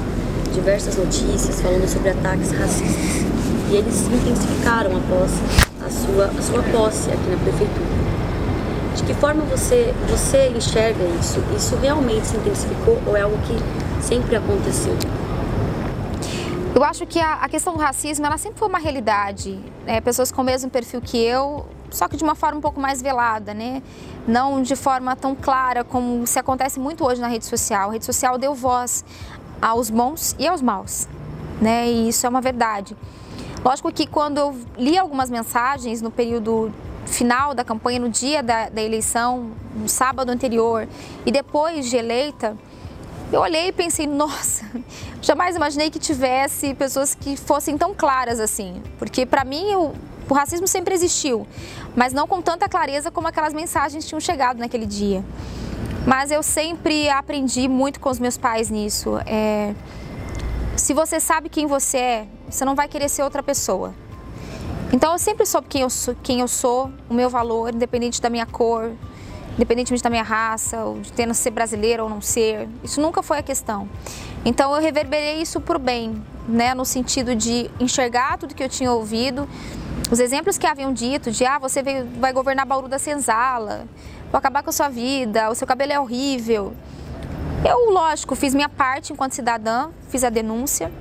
diversas 0.54 0.98
notícias 0.98 1.62
falando 1.62 1.88
sobre 1.88 2.10
ataques 2.10 2.52
racistas 2.52 3.26
e 3.70 3.76
eles 3.76 3.94
se 3.94 4.12
intensificaram 4.12 4.92
após 4.98 5.32
a 5.86 5.90
sua, 5.90 6.26
a 6.26 6.42
sua 6.42 6.64
posse 6.64 7.10
aqui 7.10 7.30
na 7.30 7.38
prefeitura. 7.38 8.08
De 8.96 9.04
que 9.04 9.14
forma 9.14 9.44
você, 9.46 9.94
você 10.10 10.50
enxerga 10.50 11.04
isso? 11.20 11.42
Isso 11.56 11.76
realmente 11.76 12.28
se 12.28 12.36
intensificou 12.38 13.00
ou 13.06 13.16
é 13.16 13.22
algo 13.22 13.38
que 13.40 13.56
sempre 14.08 14.38
aconteceu? 14.38 14.96
Eu 16.74 16.84
acho 16.84 17.06
que 17.06 17.20
a, 17.20 17.34
a 17.34 17.50
questão 17.50 17.74
do 17.74 17.80
racismo, 17.80 18.26
ela 18.26 18.38
sempre 18.38 18.58
foi 18.58 18.70
uma 18.70 18.80
realidade. 18.80 19.60
Né? 19.86 20.00
Pessoas 20.00 20.32
com 20.32 20.42
o 20.42 20.46
mesmo 20.46 20.70
perfil 20.70 21.02
que 21.02 21.18
eu, 21.18 21.66
só 21.90 22.08
que 22.08 22.16
de 22.16 22.24
uma 22.24 22.36
forma 22.36 22.58
um 22.58 22.62
pouco 22.62 22.80
mais 22.80 23.02
velada, 23.02 23.54
né? 23.54 23.82
Não 24.28 24.62
de 24.62 24.76
forma 24.76 25.16
tão 25.16 25.36
clara 25.36 25.84
como 25.84 26.26
se 26.26 26.40
acontece 26.40 26.80
muito 26.80 27.06
hoje 27.06 27.20
na 27.20 27.28
rede 27.28 27.46
social. 27.46 27.90
A 27.90 27.94
rede 27.94 28.06
social 28.06 28.38
deu 28.38 28.54
voz 28.54 29.04
aos 29.62 29.90
bons 29.90 30.36
e 30.40 30.48
aos 30.48 30.62
maus, 30.62 31.08
né? 31.62 31.90
E 31.90 32.10
isso 32.10 32.26
é 32.26 32.30
uma 32.30 32.42
verdade. 32.42 32.96
Lógico 33.64 33.92
que 33.92 34.06
quando 34.06 34.38
eu 34.38 34.56
li 34.78 34.98
algumas 34.98 35.30
mensagens 35.30 36.02
no 36.02 36.12
período 36.12 36.72
final 37.06 37.54
da 37.54 37.64
campanha, 37.64 38.00
no 38.00 38.10
dia 38.10 38.44
da, 38.44 38.70
da 38.70 38.82
eleição, 38.82 39.52
no 39.76 39.90
sábado 39.90 40.30
anterior, 40.30 40.88
e 41.26 41.32
depois 41.32 41.90
de 41.90 41.98
eleita, 41.98 42.56
eu 43.32 43.42
olhei 43.42 43.68
e 43.68 43.72
pensei, 43.72 44.08
nossa, 44.08 44.66
jamais 45.22 45.56
imaginei 45.56 45.90
que 45.90 46.00
tivesse 46.00 46.74
pessoas 46.74 47.14
que 47.14 47.36
fossem 47.36 47.78
tão 47.78 47.94
claras 47.94 48.40
assim. 48.40 48.82
Porque 48.98 49.26
para 49.26 49.44
mim 49.44 49.76
o, 49.76 49.94
o 50.30 50.34
racismo 50.34 50.68
sempre 50.68 50.94
existiu, 50.94 51.46
mas 51.96 52.14
não 52.14 52.28
com 52.28 52.42
tanta 52.42 52.70
clareza 52.70 53.12
como 53.12 53.28
aquelas 53.28 53.54
mensagens 53.54 54.06
tinham 54.08 54.20
chegado 54.20 54.60
naquele 54.60 54.86
dia. 54.86 55.24
Mas 56.06 56.32
eu 56.32 56.42
sempre 56.42 57.10
aprendi 57.10 57.68
muito 57.68 58.00
com 58.00 58.10
os 58.10 58.18
meus 58.18 58.38
pais 58.38 58.70
nisso. 58.70 59.20
É, 59.26 59.74
se 60.78 60.94
você 60.94 61.20
sabe 61.20 61.50
quem 61.50 61.66
você 61.66 61.98
é, 61.98 62.28
você 62.50 62.64
não 62.64 62.76
vai 62.76 62.88
querer 62.88 63.10
ser 63.10 63.24
outra 63.24 63.44
pessoa. 63.44 63.94
Então 64.94 65.12
eu 65.12 65.20
sempre 65.20 65.46
soube 65.46 65.68
quem 65.68 65.82
eu 65.82 65.90
sou, 65.90 66.16
quem 66.24 66.40
eu 66.40 66.48
sou 66.48 66.90
o 67.10 67.14
meu 67.14 67.30
valor, 67.30 67.74
independente 67.74 68.22
da 68.22 68.30
minha 68.30 68.46
cor, 68.46 68.92
independentemente 69.58 70.04
da 70.04 70.10
minha 70.10 70.24
raça, 70.24 70.86
ou 70.86 71.00
de 71.00 71.12
ter 71.12 71.34
ser 71.34 71.50
brasileira 71.50 72.04
ou 72.04 72.10
não 72.10 72.22
ser. 72.22 72.70
Isso 72.84 73.02
nunca 73.02 73.24
foi 73.24 73.40
a 73.40 73.44
questão. 73.44 73.90
Então 74.46 74.74
eu 74.74 74.82
reverberei 74.82 75.42
isso 75.42 75.60
para 75.60 75.76
o 75.76 75.80
bem, 75.80 76.24
né, 76.48 76.74
no 76.76 76.86
sentido 76.86 77.36
de 77.36 77.70
enxergar 77.80 78.38
tudo 78.38 78.54
que 78.54 78.64
eu 78.64 78.70
tinha 78.70 78.92
ouvido, 78.92 79.50
os 80.12 80.20
exemplos 80.20 80.58
que 80.58 80.66
haviam 80.66 80.94
dito 80.94 81.32
de 81.32 81.46
ah, 81.46 81.60
você 81.60 81.82
veio, 81.82 82.08
vai 82.20 82.32
governar 82.32 82.66
Bauru 82.66 82.88
da 82.88 83.00
Senzala, 83.00 83.86
vou 84.32 84.38
acabar 84.38 84.64
com 84.64 84.70
a 84.70 84.74
sua 84.74 84.88
vida, 84.88 85.50
o 85.50 85.56
seu 85.56 85.68
cabelo 85.68 85.92
é 85.92 86.00
horrível. 86.00 86.74
Eu, 87.68 87.92
lógico, 87.92 88.36
fiz 88.36 88.54
minha 88.54 88.70
parte 88.70 89.12
enquanto 89.12 89.34
cidadã, 89.34 89.90
fiz 90.08 90.24
a 90.24 90.30
denúncia, 90.30 90.92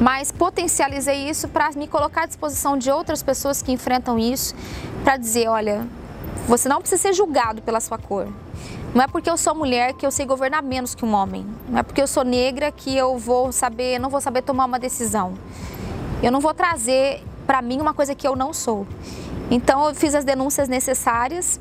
mas 0.00 0.32
potencializei 0.32 1.28
isso 1.28 1.46
para 1.46 1.70
me 1.72 1.86
colocar 1.86 2.22
à 2.22 2.26
disposição 2.26 2.76
de 2.76 2.90
outras 2.90 3.22
pessoas 3.22 3.62
que 3.62 3.70
enfrentam 3.70 4.18
isso, 4.18 4.54
para 5.04 5.16
dizer, 5.16 5.46
olha, 5.48 5.86
você 6.46 6.68
não 6.68 6.80
precisa 6.80 7.00
ser 7.00 7.12
julgado 7.12 7.62
pela 7.62 7.80
sua 7.80 7.98
cor. 7.98 8.28
Não 8.94 9.02
é 9.02 9.08
porque 9.08 9.28
eu 9.28 9.36
sou 9.36 9.54
mulher 9.54 9.92
que 9.94 10.06
eu 10.06 10.10
sei 10.10 10.24
governar 10.24 10.62
menos 10.62 10.94
que 10.94 11.04
um 11.04 11.14
homem. 11.14 11.44
Não 11.68 11.78
é 11.78 11.82
porque 11.82 12.00
eu 12.00 12.06
sou 12.06 12.24
negra 12.24 12.70
que 12.70 12.96
eu 12.96 13.18
vou 13.18 13.50
saber, 13.50 13.98
não 13.98 14.08
vou 14.08 14.20
saber 14.20 14.42
tomar 14.42 14.66
uma 14.66 14.78
decisão. 14.78 15.34
Eu 16.22 16.30
não 16.30 16.40
vou 16.40 16.54
trazer 16.54 17.22
para 17.46 17.60
mim 17.60 17.80
uma 17.80 17.92
coisa 17.92 18.14
que 18.14 18.26
eu 18.26 18.36
não 18.36 18.52
sou. 18.52 18.86
Então 19.50 19.88
eu 19.88 19.94
fiz 19.94 20.14
as 20.14 20.24
denúncias 20.24 20.68
necessárias 20.68 21.60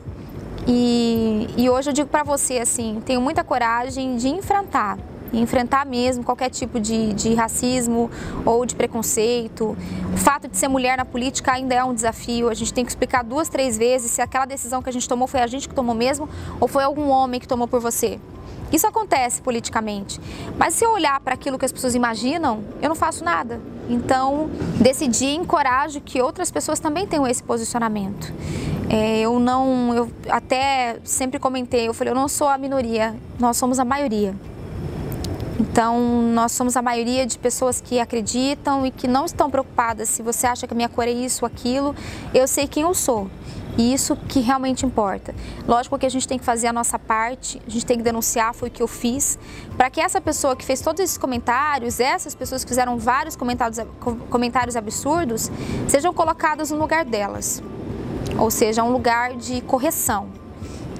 e, 0.67 1.47
e 1.57 1.69
hoje 1.69 1.89
eu 1.89 1.93
digo 1.93 2.09
para 2.09 2.23
você 2.23 2.59
assim, 2.59 3.01
tenho 3.05 3.19
muita 3.19 3.43
coragem 3.43 4.15
de 4.15 4.29
enfrentar 4.29 4.97
enfrentar 5.33 5.85
mesmo 5.85 6.23
qualquer 6.23 6.49
tipo 6.49 6.79
de, 6.79 7.13
de 7.13 7.33
racismo 7.33 8.09
ou 8.45 8.65
de 8.65 8.75
preconceito. 8.75 9.75
O 10.13 10.17
fato 10.17 10.47
de 10.47 10.57
ser 10.57 10.67
mulher 10.67 10.97
na 10.97 11.05
política 11.05 11.53
ainda 11.53 11.73
é 11.73 11.83
um 11.83 11.93
desafio. 11.93 12.49
A 12.49 12.53
gente 12.53 12.73
tem 12.73 12.85
que 12.85 12.91
explicar 12.91 13.23
duas, 13.23 13.49
três 13.49 13.77
vezes 13.77 14.11
se 14.11 14.21
aquela 14.21 14.45
decisão 14.45 14.81
que 14.81 14.89
a 14.89 14.93
gente 14.93 15.07
tomou 15.07 15.27
foi 15.27 15.41
a 15.41 15.47
gente 15.47 15.67
que 15.67 15.75
tomou 15.75 15.95
mesmo 15.95 16.29
ou 16.59 16.67
foi 16.67 16.83
algum 16.83 17.09
homem 17.09 17.39
que 17.39 17.47
tomou 17.47 17.67
por 17.67 17.79
você. 17.79 18.19
Isso 18.71 18.87
acontece 18.87 19.39
politicamente. 19.39 20.19
Mas 20.57 20.73
se 20.73 20.83
eu 20.83 20.91
olhar 20.91 21.19
para 21.19 21.35
aquilo 21.35 21.59
que 21.59 21.65
as 21.65 21.71
pessoas 21.71 21.93
imaginam, 21.93 22.63
eu 22.81 22.89
não 22.89 22.95
faço 22.95 23.23
nada. 23.23 23.61
Então, 23.87 24.49
decidi 24.79 25.25
e 25.25 25.35
encorajo 25.35 26.01
que 26.01 26.19
outras 26.19 26.49
pessoas 26.49 26.79
também 26.79 27.05
tenham 27.05 27.27
esse 27.27 27.43
posicionamento. 27.43 28.33
É, 28.89 29.21
eu 29.21 29.39
não, 29.39 29.93
eu 29.93 30.11
até 30.27 30.97
sempre 31.03 31.39
comentei, 31.39 31.87
eu 31.87 31.93
falei, 31.93 32.11
eu 32.11 32.15
não 32.15 32.27
sou 32.27 32.47
a 32.47 32.57
minoria, 32.57 33.15
nós 33.39 33.57
somos 33.57 33.77
a 33.77 33.85
maioria. 33.85 34.33
Então, 35.59 35.99
nós 36.33 36.51
somos 36.51 36.75
a 36.75 36.81
maioria 36.81 37.25
de 37.25 37.37
pessoas 37.37 37.79
que 37.79 37.99
acreditam 37.99 38.85
e 38.85 38.91
que 38.91 39.07
não 39.07 39.25
estão 39.25 39.49
preocupadas 39.49 40.09
se 40.09 40.23
você 40.23 40.47
acha 40.47 40.65
que 40.65 40.73
a 40.73 40.75
minha 40.75 40.89
cor 40.89 41.07
é 41.07 41.11
isso 41.11 41.45
aquilo. 41.45 41.95
Eu 42.33 42.47
sei 42.47 42.67
quem 42.67 42.83
eu 42.83 42.93
sou. 42.93 43.29
E 43.77 43.93
isso 43.93 44.15
que 44.15 44.39
realmente 44.39 44.85
importa. 44.85 45.33
Lógico 45.67 45.97
que 45.97 46.05
a 46.05 46.09
gente 46.09 46.27
tem 46.27 46.37
que 46.37 46.45
fazer 46.45 46.67
a 46.67 46.73
nossa 46.73 46.99
parte, 46.99 47.59
a 47.65 47.69
gente 47.69 47.85
tem 47.85 47.97
que 47.97 48.03
denunciar, 48.03 48.53
foi 48.53 48.69
o 48.69 48.71
que 48.71 48.83
eu 48.83 48.87
fiz, 48.87 49.39
para 49.75 49.89
que 49.89 49.99
essa 49.99 50.21
pessoa 50.21 50.55
que 50.55 50.63
fez 50.63 50.79
todos 50.79 51.03
esses 51.03 51.17
comentários, 51.17 51.99
essas 51.99 52.35
pessoas 52.35 52.63
que 52.63 52.69
fizeram 52.69 52.99
vários 52.99 53.35
comentários, 53.35 53.79
comentários 54.29 54.75
absurdos, 54.75 55.49
sejam 55.87 56.13
colocadas 56.13 56.69
no 56.69 56.77
lugar 56.77 57.03
delas. 57.03 57.63
Ou 58.37 58.51
seja, 58.51 58.83
um 58.83 58.91
lugar 58.91 59.35
de 59.35 59.61
correção. 59.61 60.29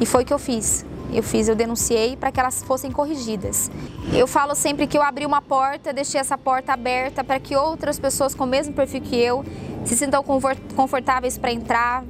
E 0.02 0.06
foi 0.06 0.24
o 0.24 0.26
que 0.26 0.34
eu 0.34 0.40
fiz. 0.40 0.84
Eu 1.14 1.24
fiz, 1.24 1.48
eu 1.48 1.56
denunciei 1.56 2.16
para 2.16 2.32
que 2.32 2.40
elas 2.40 2.64
fossem 2.64 2.92
corrigidas. 2.92 3.70
Eu 4.12 4.28
falo 4.28 4.56
sempre 4.56 4.88
que 4.88 4.98
eu 4.98 5.02
abri 5.02 5.26
uma 5.26 5.42
porta, 5.42 5.94
deixei 5.94 6.20
essa 6.20 6.38
porta 6.38 6.74
aberta 6.74 7.24
para 7.24 7.40
que 7.40 7.56
outras 7.56 8.00
pessoas 8.00 8.34
com 8.34 8.44
o 8.44 8.48
mesmo 8.48 8.74
perfil 8.74 9.02
que 9.02 9.16
eu 9.16 9.46
se 9.86 9.96
sintam 9.96 10.24
confortáveis 10.24 11.38
para 11.38 11.52
entrar, 11.52 12.04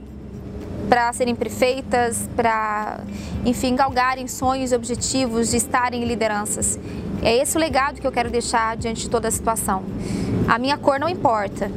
para 0.88 1.12
serem 1.14 1.36
prefeitas, 1.36 2.30
para, 2.36 3.00
enfim, 3.46 3.76
galgarem 3.76 4.28
sonhos 4.28 4.72
e 4.72 4.76
objetivos 4.76 5.50
de 5.50 5.58
estarem 5.58 6.04
em 6.04 6.06
lideranças. 6.06 6.80
É 7.22 7.36
esse 7.36 7.56
o 7.58 7.60
legado 7.60 8.02
que 8.02 8.06
eu 8.06 8.12
quero 8.12 8.30
deixar 8.30 8.76
diante 8.76 9.02
de 9.04 9.10
toda 9.10 9.28
a 9.28 9.32
situação. 9.32 9.84
A 10.48 10.60
minha 10.60 10.78
cor 10.78 11.00
não 11.00 11.08
importa, 11.08 11.72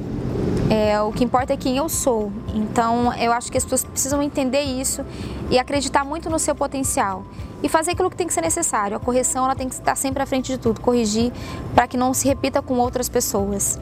é, 0.70 1.00
o 1.00 1.12
que 1.12 1.24
importa 1.24 1.52
é 1.52 1.56
quem 1.56 1.76
eu 1.76 1.88
sou. 1.88 2.32
Então, 2.54 3.12
eu 3.14 3.32
acho 3.32 3.50
que 3.50 3.58
as 3.58 3.64
pessoas 3.64 3.84
precisam 3.84 4.22
entender 4.22 4.62
isso 4.62 5.04
e 5.50 5.58
acreditar 5.58 6.04
muito 6.04 6.28
no 6.28 6.38
seu 6.38 6.54
potencial. 6.54 7.24
E 7.62 7.68
fazer 7.68 7.92
aquilo 7.92 8.10
que 8.10 8.16
tem 8.16 8.26
que 8.26 8.34
ser 8.34 8.40
necessário. 8.40 8.96
A 8.96 9.00
correção 9.00 9.44
ela 9.44 9.54
tem 9.54 9.68
que 9.68 9.74
estar 9.74 9.94
sempre 9.96 10.22
à 10.22 10.26
frente 10.26 10.52
de 10.52 10.58
tudo, 10.58 10.80
corrigir 10.80 11.32
para 11.74 11.86
que 11.86 11.96
não 11.96 12.12
se 12.12 12.26
repita 12.26 12.60
com 12.60 12.78
outras 12.78 13.08
pessoas. 13.08 13.78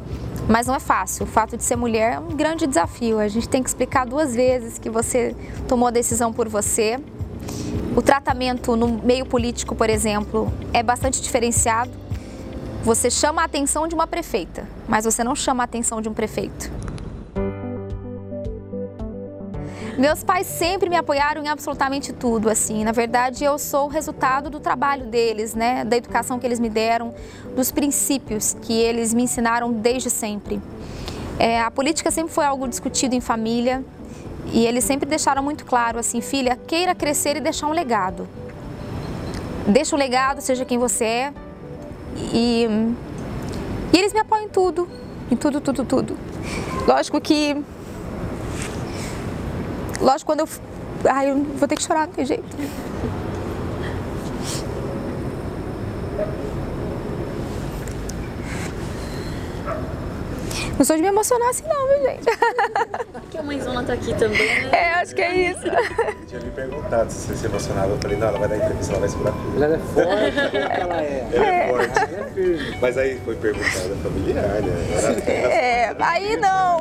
Mas 0.48 0.66
não 0.66 0.74
é 0.74 0.81
fácil. 0.81 1.24
O 1.24 1.27
fato 1.27 1.57
de 1.57 1.64
ser 1.64 1.77
mulher 1.77 2.14
é 2.14 2.18
um 2.18 2.29
grande 2.29 2.66
desafio. 2.66 3.18
A 3.18 3.29
gente 3.29 3.48
tem 3.48 3.62
que 3.62 3.68
explicar 3.68 4.07
duas 4.07 4.35
vezes 4.35 4.79
que 4.79 4.90
você 4.90 5.35
tomou 5.66 5.88
a 5.88 5.90
decisão 5.90 6.33
por 6.33 6.48
você. 6.48 6.98
O 7.96 8.03
tratamento 8.03 8.77
no 8.77 8.88
meio 8.88 9.24
político, 9.24 9.74
por 9.74 9.88
exemplo, 9.88 10.53
é 10.72 10.83
bastante 10.83 11.22
diferenciado. 11.22 12.04
Você 12.85 13.11
chama 13.11 13.40
a 13.40 13.47
atenção 13.47 13.88
de 13.88 13.94
uma 13.94 14.07
prefeita, 14.07 14.68
mas 14.87 15.07
você 15.07 15.25
não 15.25 15.35
chama 15.35 15.62
a 15.62 15.64
atenção 15.64 16.03
de 16.03 16.09
um 16.11 16.12
prefeito. 16.12 16.70
Meus 19.97 20.23
pais 20.23 20.47
sempre 20.47 20.90
me 20.90 20.97
apoiaram 20.97 21.42
em 21.42 21.49
absolutamente 21.49 22.12
tudo, 22.12 22.51
assim. 22.51 22.85
Na 22.85 22.92
verdade, 22.92 23.42
eu 23.42 23.59
sou 23.59 23.87
o 23.87 23.88
resultado 23.88 24.51
do 24.51 24.61
trabalho 24.61 25.07
deles, 25.07 25.55
né? 25.55 25.83
Da 25.83 25.97
educação 25.97 26.38
que 26.38 26.47
eles 26.47 26.61
me 26.61 26.68
deram, 26.68 27.14
dos 27.57 27.73
princípios 27.73 28.55
que 28.61 28.75
eles 28.75 29.14
me 29.14 29.23
ensinaram 29.23 29.73
desde 29.73 30.11
sempre. 30.11 30.61
É, 31.38 31.62
a 31.62 31.70
política 31.70 32.11
sempre 32.11 32.35
foi 32.35 32.44
algo 32.44 32.68
discutido 32.68 33.14
em 33.14 33.20
família 33.20 33.83
e 34.53 34.66
eles 34.66 34.85
sempre 34.85 35.09
deixaram 35.09 35.42
muito 35.42 35.64
claro, 35.64 35.99
assim, 35.99 36.20
filha, 36.20 36.55
queira 36.66 36.94
crescer 36.94 37.38
e 37.38 37.40
deixar 37.40 37.66
um 37.66 37.73
legado. 37.73 38.29
Deixa 39.66 39.97
um 39.97 39.99
legado, 39.99 40.42
seja 40.42 40.66
quem 40.66 40.77
você 40.77 41.05
é, 41.05 41.35
e, 42.16 42.66
e 43.92 43.98
eles 43.98 44.12
me 44.12 44.20
apoiam 44.20 44.44
em 44.44 44.48
tudo, 44.48 44.88
em 45.31 45.37
tudo, 45.37 45.61
tudo, 45.61 45.85
tudo. 45.85 46.16
Lógico 46.87 47.20
que. 47.20 47.57
Lógico, 50.00 50.31
quando 50.31 50.40
eu. 50.40 50.48
Ai, 51.11 51.31
eu 51.31 51.42
vou 51.42 51.68
ter 51.68 51.77
que 51.77 51.83
chorar, 51.83 52.07
não 52.07 52.14
tem 52.14 52.24
jeito. 52.24 52.44
Não 60.77 60.85
sou 60.85 60.96
de 60.96 61.03
me 61.03 61.09
emocionar 61.09 61.50
assim 61.50 61.64
não, 61.68 61.88
viu, 61.88 62.03
gente? 62.03 62.24
Que 63.85 63.92
a 63.92 63.92
mãezona 63.92 63.92
tá 63.92 63.92
aqui 63.92 64.14
também, 64.14 64.62
né? 64.64 64.70
É, 64.73 64.94
acho 64.94 65.14
que 65.14 65.23
é 65.23 65.51
isso. 65.51 65.66
Eu 65.66 66.27
tinha 66.27 66.40
me 66.40 66.51
perguntado 66.51 67.11
se 67.12 67.27
você 67.29 67.37
se 67.37 67.47
emocionava. 67.47 67.90
Eu 67.92 67.99
falei, 67.99 68.16
não, 68.16 68.29
ela 68.29 68.38
vai 68.38 68.49
dar 68.49 68.57
entrevista, 68.57 68.92
ela 68.92 69.01
vai 69.01 69.09
segurar 69.09 69.33
tudo. 69.33 69.62
Ela 69.62 69.75
é 69.75 69.79
forte, 69.79 70.35
como 70.37 70.51
que 70.51 70.81
ela 70.81 71.03
é? 71.03 71.29
Ela 71.35 71.47
é 71.47 71.68
forte. 71.68 71.99
Ela 71.99 72.27
é 72.27 72.31
firme. 72.31 72.79
Mas 72.81 72.99
aí 72.99 73.20
foi 73.25 73.35
perguntada 73.37 73.94
familiar, 74.03 74.42
né? 74.44 74.75
É, 75.55 75.94
aí 75.99 76.37
não. 76.37 76.79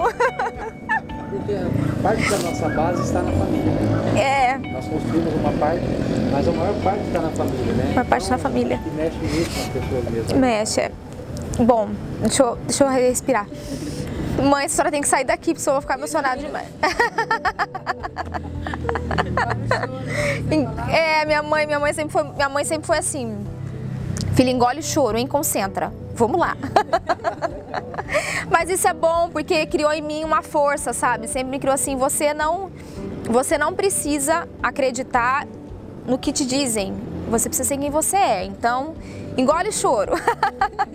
Porque 1.30 1.54
parte 2.02 2.30
da 2.30 2.38
nossa 2.38 2.70
base 2.70 3.02
está 3.04 3.22
na 3.22 3.32
família. 3.32 3.72
né? 3.72 4.22
É, 4.22 4.58
Nós 4.72 4.86
construímos 4.88 5.34
uma 5.34 5.52
parte, 5.54 5.84
mas 6.32 6.48
a 6.48 6.52
maior 6.52 6.74
parte 6.84 7.02
está 7.08 7.20
na 7.22 7.30
família, 7.32 7.74
né? 7.74 7.90
Uma 7.94 8.06
parte 8.06 8.30
na 8.30 8.38
família. 8.38 8.78
Que 8.78 8.90
mexe 8.92 9.18
muito 9.18 9.50
com 9.54 9.62
as 9.62 9.68
pessoas 9.86 10.10
mesmo. 10.12 10.40
mexe. 10.40 10.82
é. 10.82 10.92
Bom, 11.60 11.90
deixa 12.22 12.44
eu, 12.44 12.58
deixa 12.68 12.84
eu 12.84 12.90
respirar. 12.90 13.48
Mãe, 14.42 14.66
a 14.66 14.70
senhora 14.70 14.92
tem 14.92 15.02
que 15.02 15.08
sair 15.08 15.24
daqui, 15.24 15.54
porque 15.54 15.70
eu 15.70 15.74
vou 15.74 15.82
ficar 15.82 15.98
emocionada 15.98 16.42
demais. 16.42 16.68
é, 20.92 21.26
minha 21.26 21.44
mãe, 21.44 21.66
minha 21.66 21.80
mãe 21.80 21.94
sempre 21.94 22.12
foi, 22.12 22.24
minha 22.24 22.50
mãe 22.50 22.64
sempre 22.64 22.88
foi 22.88 22.98
assim. 22.98 23.46
Filha, 24.34 24.50
engole 24.50 24.80
o 24.80 24.84
choro, 24.84 25.18
hein? 25.18 25.28
Concentra. 25.28 25.92
Vamos 26.16 26.40
lá. 26.40 26.58
Mas 28.50 28.70
isso 28.70 28.88
é 28.88 28.94
bom 28.94 29.30
porque 29.30 29.66
criou 29.66 29.92
em 29.92 30.02
mim 30.02 30.24
uma 30.24 30.42
força, 30.42 30.94
sabe? 30.94 31.28
Sempre 31.28 31.52
me 31.52 31.60
criou 31.60 31.74
assim, 31.74 31.96
você 31.96 32.34
não 32.34 32.72
você 33.24 33.58
não 33.58 33.74
precisa 33.74 34.48
acreditar 34.62 35.48
no 36.06 36.18
que 36.18 36.34
te 36.34 36.46
dizem. 36.46 36.94
Você 37.30 37.50
precisa 37.50 37.68
ser 37.68 37.78
quem 37.78 37.90
você 37.90 38.18
é. 38.18 38.44
Então, 38.44 38.96
engole 39.38 39.72
choro. 39.72 40.14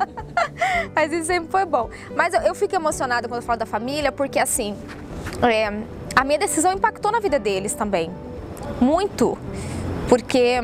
Mas 0.95 1.13
isso 1.13 1.27
sempre 1.27 1.51
foi 1.51 1.65
bom. 1.65 1.91
Mas 2.15 2.35
eu, 2.35 2.41
eu 2.43 2.55
fico 2.55 2.75
emocionada 2.75 3.29
quando 3.29 3.41
eu 3.41 3.47
falo 3.47 3.59
da 3.59 3.67
família, 3.67 4.13
porque 4.13 4.39
assim, 4.39 4.77
é, 5.43 5.67
a 6.15 6.25
minha 6.25 6.39
decisão 6.39 6.73
impactou 6.73 7.13
na 7.13 7.21
vida 7.21 7.39
deles 7.39 7.75
também. 7.75 8.11
Muito. 8.81 9.39
Porque 10.09 10.61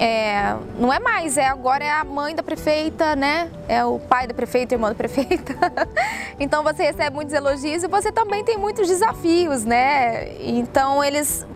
é, 0.00 0.56
não 0.78 0.92
é 0.92 0.98
mais, 0.98 1.36
é 1.36 1.46
agora 1.46 1.84
é 1.84 1.90
a 1.90 2.04
mãe 2.04 2.34
da 2.34 2.42
prefeita, 2.42 3.14
né? 3.14 3.50
É 3.68 3.84
o 3.84 3.98
pai 3.98 4.26
da 4.26 4.34
prefeita, 4.34 4.74
irmão 4.74 4.90
da 4.90 4.96
prefeita. 4.96 5.54
então 6.40 6.62
você 6.62 6.82
recebe 6.82 7.14
muitos 7.14 7.34
elogios 7.34 7.82
e 7.84 7.88
você 7.88 8.10
também 8.10 8.44
tem 8.44 8.56
muitos 8.56 8.88
desafios, 8.88 9.64
né? 9.64 10.34
Então 10.40 11.04
eles 11.04 11.46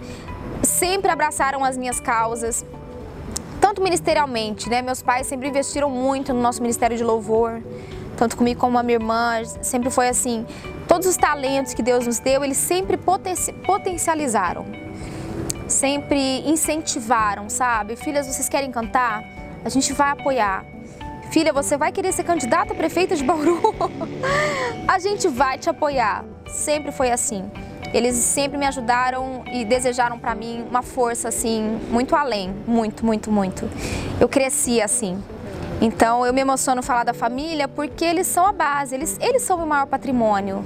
sempre 0.62 1.10
abraçaram 1.10 1.64
as 1.64 1.76
minhas 1.76 1.98
causas, 1.98 2.64
tanto 3.66 3.82
ministerialmente, 3.82 4.70
né? 4.70 4.80
Meus 4.80 5.02
pais 5.02 5.26
sempre 5.26 5.48
investiram 5.48 5.90
muito 5.90 6.32
no 6.32 6.40
nosso 6.40 6.62
ministério 6.62 6.96
de 6.96 7.02
louvor, 7.02 7.60
tanto 8.16 8.36
comigo 8.36 8.60
como 8.60 8.78
a 8.78 8.82
minha 8.84 8.94
irmã, 8.94 9.42
sempre 9.60 9.90
foi 9.90 10.06
assim. 10.08 10.46
Todos 10.86 11.08
os 11.08 11.16
talentos 11.16 11.74
que 11.74 11.82
Deus 11.82 12.06
nos 12.06 12.20
deu, 12.20 12.44
eles 12.44 12.58
sempre 12.58 12.96
potenci- 12.96 13.52
potencializaram, 13.52 14.64
sempre 15.66 16.48
incentivaram, 16.48 17.50
sabe? 17.50 17.96
Filhas, 17.96 18.28
vocês 18.28 18.48
querem 18.48 18.70
cantar? 18.70 19.24
A 19.64 19.68
gente 19.68 19.92
vai 19.92 20.10
apoiar. 20.10 20.64
Filha, 21.32 21.52
você 21.52 21.76
vai 21.76 21.90
querer 21.90 22.12
ser 22.12 22.22
candidata 22.22 22.72
a 22.72 22.76
prefeita 22.76 23.16
de 23.16 23.24
Bauru? 23.24 23.60
a 24.86 24.98
gente 25.00 25.26
vai 25.26 25.58
te 25.58 25.68
apoiar. 25.68 26.24
Sempre 26.46 26.92
foi 26.92 27.10
assim. 27.10 27.50
Eles 27.96 28.16
sempre 28.16 28.58
me 28.58 28.66
ajudaram 28.66 29.42
e 29.50 29.64
desejaram 29.64 30.18
para 30.18 30.34
mim 30.34 30.66
uma 30.68 30.82
força 30.82 31.28
assim, 31.28 31.80
muito 31.88 32.14
além, 32.14 32.54
muito, 32.66 33.06
muito, 33.06 33.30
muito. 33.30 33.66
Eu 34.20 34.28
cresci 34.28 34.82
assim. 34.82 35.18
Então 35.80 36.26
eu 36.26 36.30
me 36.34 36.42
emociono 36.42 36.82
falar 36.82 37.04
da 37.04 37.14
família 37.14 37.66
porque 37.66 38.04
eles 38.04 38.26
são 38.26 38.44
a 38.46 38.52
base, 38.52 38.94
eles, 38.94 39.16
eles 39.18 39.40
são 39.40 39.56
o 39.56 39.60
meu 39.60 39.68
maior 39.68 39.86
patrimônio. 39.86 40.62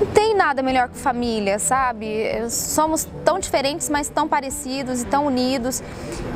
Não 0.00 0.06
tem 0.06 0.34
nada 0.34 0.60
melhor 0.60 0.88
que 0.88 0.98
família, 0.98 1.60
sabe? 1.60 2.50
Somos 2.50 3.06
tão 3.24 3.38
diferentes, 3.38 3.88
mas 3.88 4.08
tão 4.08 4.26
parecidos 4.26 5.02
e 5.02 5.06
tão 5.06 5.26
unidos. 5.26 5.84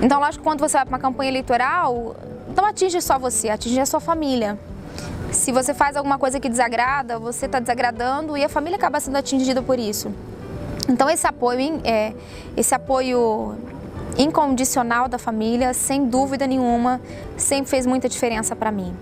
Então, 0.00 0.20
lógico, 0.20 0.44
quando 0.44 0.60
você 0.60 0.76
vai 0.76 0.86
para 0.86 0.92
uma 0.92 1.00
campanha 1.00 1.28
eleitoral, 1.28 2.14
não 2.56 2.64
atinge 2.64 3.00
só 3.00 3.18
você, 3.18 3.48
atinge 3.48 3.80
a 3.80 3.86
sua 3.86 3.98
família. 3.98 4.56
Se 5.32 5.52
você 5.52 5.74
faz 5.74 5.96
alguma 5.96 6.18
coisa 6.18 6.40
que 6.40 6.48
desagrada, 6.48 7.18
você 7.18 7.46
está 7.46 7.60
desagradando 7.60 8.36
e 8.36 8.44
a 8.44 8.48
família 8.48 8.76
acaba 8.76 8.98
sendo 8.98 9.16
atingida 9.16 9.62
por 9.62 9.78
isso. 9.78 10.12
Então, 10.88 11.08
esse 11.08 11.26
apoio, 11.26 11.80
é, 11.84 12.14
esse 12.56 12.74
apoio 12.74 13.56
incondicional 14.16 15.06
da 15.06 15.16
família, 15.16 15.72
sem 15.72 16.06
dúvida 16.06 16.46
nenhuma, 16.46 17.00
sempre 17.36 17.70
fez 17.70 17.86
muita 17.86 18.08
diferença 18.08 18.56
para 18.56 18.72
mim. 18.72 18.92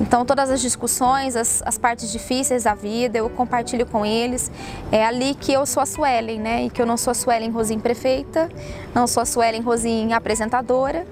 Então, 0.00 0.24
todas 0.24 0.50
as 0.50 0.62
discussões, 0.62 1.36
as, 1.36 1.62
as, 1.66 1.76
partes 1.76 2.10
difíceis 2.10 2.62
da 2.62 2.74
vida, 2.74 3.18
eu 3.18 3.28
compartilho 3.28 3.84
com 3.84 4.06
eles. 4.06 4.50
É 4.90 5.04
ali 5.04 5.34
que 5.34 5.52
eu 5.52 5.66
sou 5.66 5.82
a 5.82 5.86
Suelen, 5.86 6.40
né? 6.40 6.64
E 6.64 6.70
que 6.70 6.80
eu 6.80 6.86
não 6.86 6.96
sou 6.96 7.10
a 7.10 7.14
Suelen 7.14 7.50
Rosim 7.50 7.78
prefeita, 7.78 8.48
não 8.94 9.06
sou 9.06 9.22
a 9.22 9.26
Suelen 9.26 9.60
Rosim 9.60 10.12
apresentadora, 10.12 11.06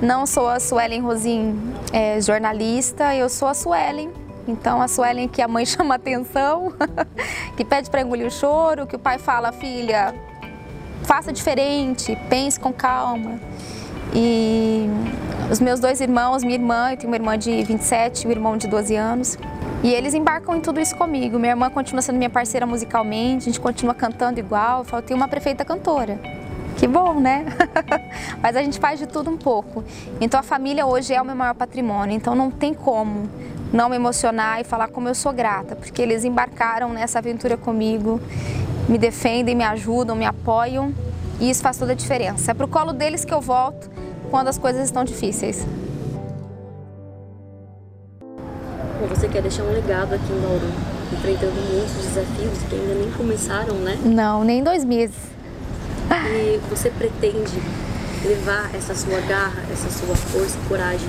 não 0.00 0.26
sou 0.26 0.48
a 0.48 0.58
Suelen 0.58 1.00
Rosim 1.02 1.58
é, 1.92 2.20
jornalista, 2.20 3.14
eu 3.14 3.28
sou 3.28 3.48
a 3.48 3.54
Suelen. 3.54 4.10
Então, 4.48 4.80
a 4.80 4.88
Suelen 4.88 5.28
que 5.28 5.42
a 5.42 5.48
mãe 5.48 5.64
chama 5.66 5.96
atenção, 5.96 6.72
que 7.56 7.64
pede 7.64 7.90
para 7.90 8.00
engolir 8.00 8.26
o 8.26 8.30
choro, 8.30 8.86
que 8.86 8.96
o 8.96 8.98
pai 8.98 9.18
fala, 9.18 9.52
filha, 9.52 10.14
faça 11.02 11.32
diferente, 11.32 12.16
pense 12.28 12.58
com 12.58 12.72
calma. 12.72 13.38
E 14.14 14.88
os 15.50 15.60
meus 15.60 15.78
dois 15.78 16.00
irmãos, 16.00 16.42
minha 16.42 16.56
irmã, 16.56 16.90
eu 16.90 16.96
tenho 16.96 17.10
uma 17.10 17.16
irmã 17.16 17.38
de 17.38 17.62
27 17.62 18.24
e 18.24 18.28
um 18.28 18.30
irmão 18.30 18.56
de 18.56 18.66
12 18.66 18.96
anos. 18.96 19.38
E 19.82 19.92
eles 19.92 20.14
embarcam 20.14 20.56
em 20.56 20.60
tudo 20.60 20.80
isso 20.80 20.96
comigo. 20.96 21.38
Minha 21.38 21.52
irmã 21.52 21.70
continua 21.70 22.02
sendo 22.02 22.16
minha 22.16 22.28
parceira 22.30 22.66
musicalmente, 22.66 23.48
a 23.48 23.52
gente 23.52 23.60
continua 23.60 23.94
cantando 23.94 24.40
igual. 24.40 24.84
Eu 24.92 25.02
tenho 25.02 25.16
uma 25.18 25.28
prefeita 25.28 25.64
cantora. 25.64 26.39
Que 26.80 26.88
bom, 26.88 27.20
né? 27.20 27.44
Mas 28.42 28.56
a 28.56 28.62
gente 28.62 28.80
faz 28.80 28.98
de 28.98 29.06
tudo 29.06 29.28
um 29.28 29.36
pouco. 29.36 29.84
Então 30.18 30.40
a 30.40 30.42
família 30.42 30.86
hoje 30.86 31.12
é 31.12 31.20
o 31.20 31.24
meu 31.26 31.36
maior 31.36 31.52
patrimônio. 31.52 32.16
Então 32.16 32.34
não 32.34 32.50
tem 32.50 32.72
como 32.72 33.28
não 33.70 33.90
me 33.90 33.96
emocionar 33.96 34.62
e 34.62 34.64
falar 34.64 34.88
como 34.88 35.06
eu 35.06 35.14
sou 35.14 35.30
grata, 35.30 35.76
porque 35.76 36.00
eles 36.00 36.24
embarcaram 36.24 36.88
nessa 36.88 37.18
aventura 37.18 37.58
comigo, 37.58 38.18
me 38.88 38.96
defendem, 38.96 39.54
me 39.54 39.62
ajudam, 39.62 40.16
me 40.16 40.24
apoiam 40.24 40.92
E 41.38 41.50
isso 41.50 41.62
faz 41.62 41.76
toda 41.76 41.92
a 41.92 41.94
diferença. 41.94 42.50
É 42.50 42.54
pro 42.54 42.66
colo 42.66 42.94
deles 42.94 43.26
que 43.26 43.34
eu 43.34 43.42
volto 43.42 43.90
quando 44.30 44.48
as 44.48 44.56
coisas 44.56 44.82
estão 44.82 45.04
difíceis. 45.04 45.66
Você 49.10 49.28
quer 49.28 49.42
deixar 49.42 49.64
um 49.64 49.72
legado 49.72 50.14
aqui 50.14 50.32
em 50.32 50.40
Bauru, 50.40 50.72
enfrentando 51.12 51.60
muitos 51.70 51.92
desafios 52.06 52.58
que 52.70 52.74
ainda 52.74 52.94
nem 52.94 53.10
começaram, 53.12 53.74
né? 53.74 53.98
Não, 54.02 54.42
nem 54.44 54.62
dois 54.62 54.82
meses. 54.82 55.39
E 56.12 56.58
você 56.68 56.90
pretende 56.90 57.62
levar 58.24 58.74
essa 58.74 58.94
sua 58.96 59.20
garra, 59.20 59.62
essa 59.72 59.88
sua 59.90 60.16
força 60.16 60.58
e 60.58 60.68
coragem 60.68 61.08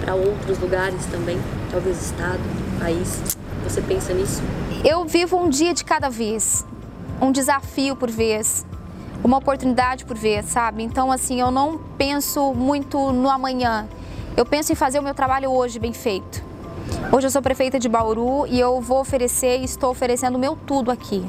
para 0.00 0.14
outros 0.14 0.58
lugares 0.60 1.04
também? 1.06 1.40
Talvez 1.72 2.00
estado, 2.00 2.38
país? 2.78 3.20
Você 3.64 3.80
pensa 3.82 4.14
nisso? 4.14 4.40
Eu 4.84 5.04
vivo 5.04 5.36
um 5.36 5.48
dia 5.48 5.74
de 5.74 5.84
cada 5.84 6.08
vez, 6.08 6.64
um 7.20 7.32
desafio 7.32 7.96
por 7.96 8.08
vez, 8.10 8.64
uma 9.24 9.38
oportunidade 9.38 10.04
por 10.04 10.16
vez, 10.16 10.46
sabe? 10.46 10.84
Então, 10.84 11.10
assim, 11.10 11.40
eu 11.40 11.50
não 11.50 11.76
penso 11.98 12.54
muito 12.54 13.12
no 13.12 13.28
amanhã. 13.28 13.88
Eu 14.36 14.46
penso 14.46 14.72
em 14.72 14.76
fazer 14.76 15.00
o 15.00 15.02
meu 15.02 15.14
trabalho 15.14 15.50
hoje 15.50 15.80
bem 15.80 15.92
feito. 15.92 16.44
Hoje 17.10 17.26
eu 17.26 17.30
sou 17.30 17.42
prefeita 17.42 17.76
de 17.78 17.88
Bauru 17.88 18.46
e 18.46 18.60
eu 18.60 18.80
vou 18.80 19.00
oferecer 19.00 19.58
e 19.58 19.64
estou 19.64 19.90
oferecendo 19.90 20.36
o 20.36 20.38
meu 20.38 20.56
tudo 20.64 20.92
aqui. 20.92 21.28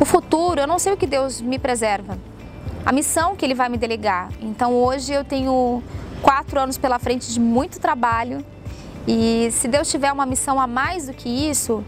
O 0.00 0.04
futuro, 0.04 0.60
eu 0.60 0.66
não 0.66 0.80
sei 0.80 0.92
o 0.92 0.96
que 0.96 1.06
Deus 1.06 1.40
me 1.40 1.58
preserva. 1.58 2.18
A 2.84 2.92
missão 2.92 3.36
que 3.36 3.44
Ele 3.44 3.54
vai 3.54 3.68
me 3.68 3.76
delegar. 3.76 4.30
Então 4.40 4.72
hoje 4.74 5.12
eu 5.12 5.24
tenho 5.24 5.82
quatro 6.22 6.58
anos 6.58 6.78
pela 6.78 6.98
frente 6.98 7.32
de 7.32 7.40
muito 7.40 7.78
trabalho 7.80 8.44
e 9.06 9.50
se 9.52 9.68
Deus 9.68 9.90
tiver 9.90 10.12
uma 10.12 10.26
missão 10.26 10.60
a 10.60 10.66
mais 10.66 11.06
do 11.06 11.12
que 11.12 11.28
isso, 11.28 11.84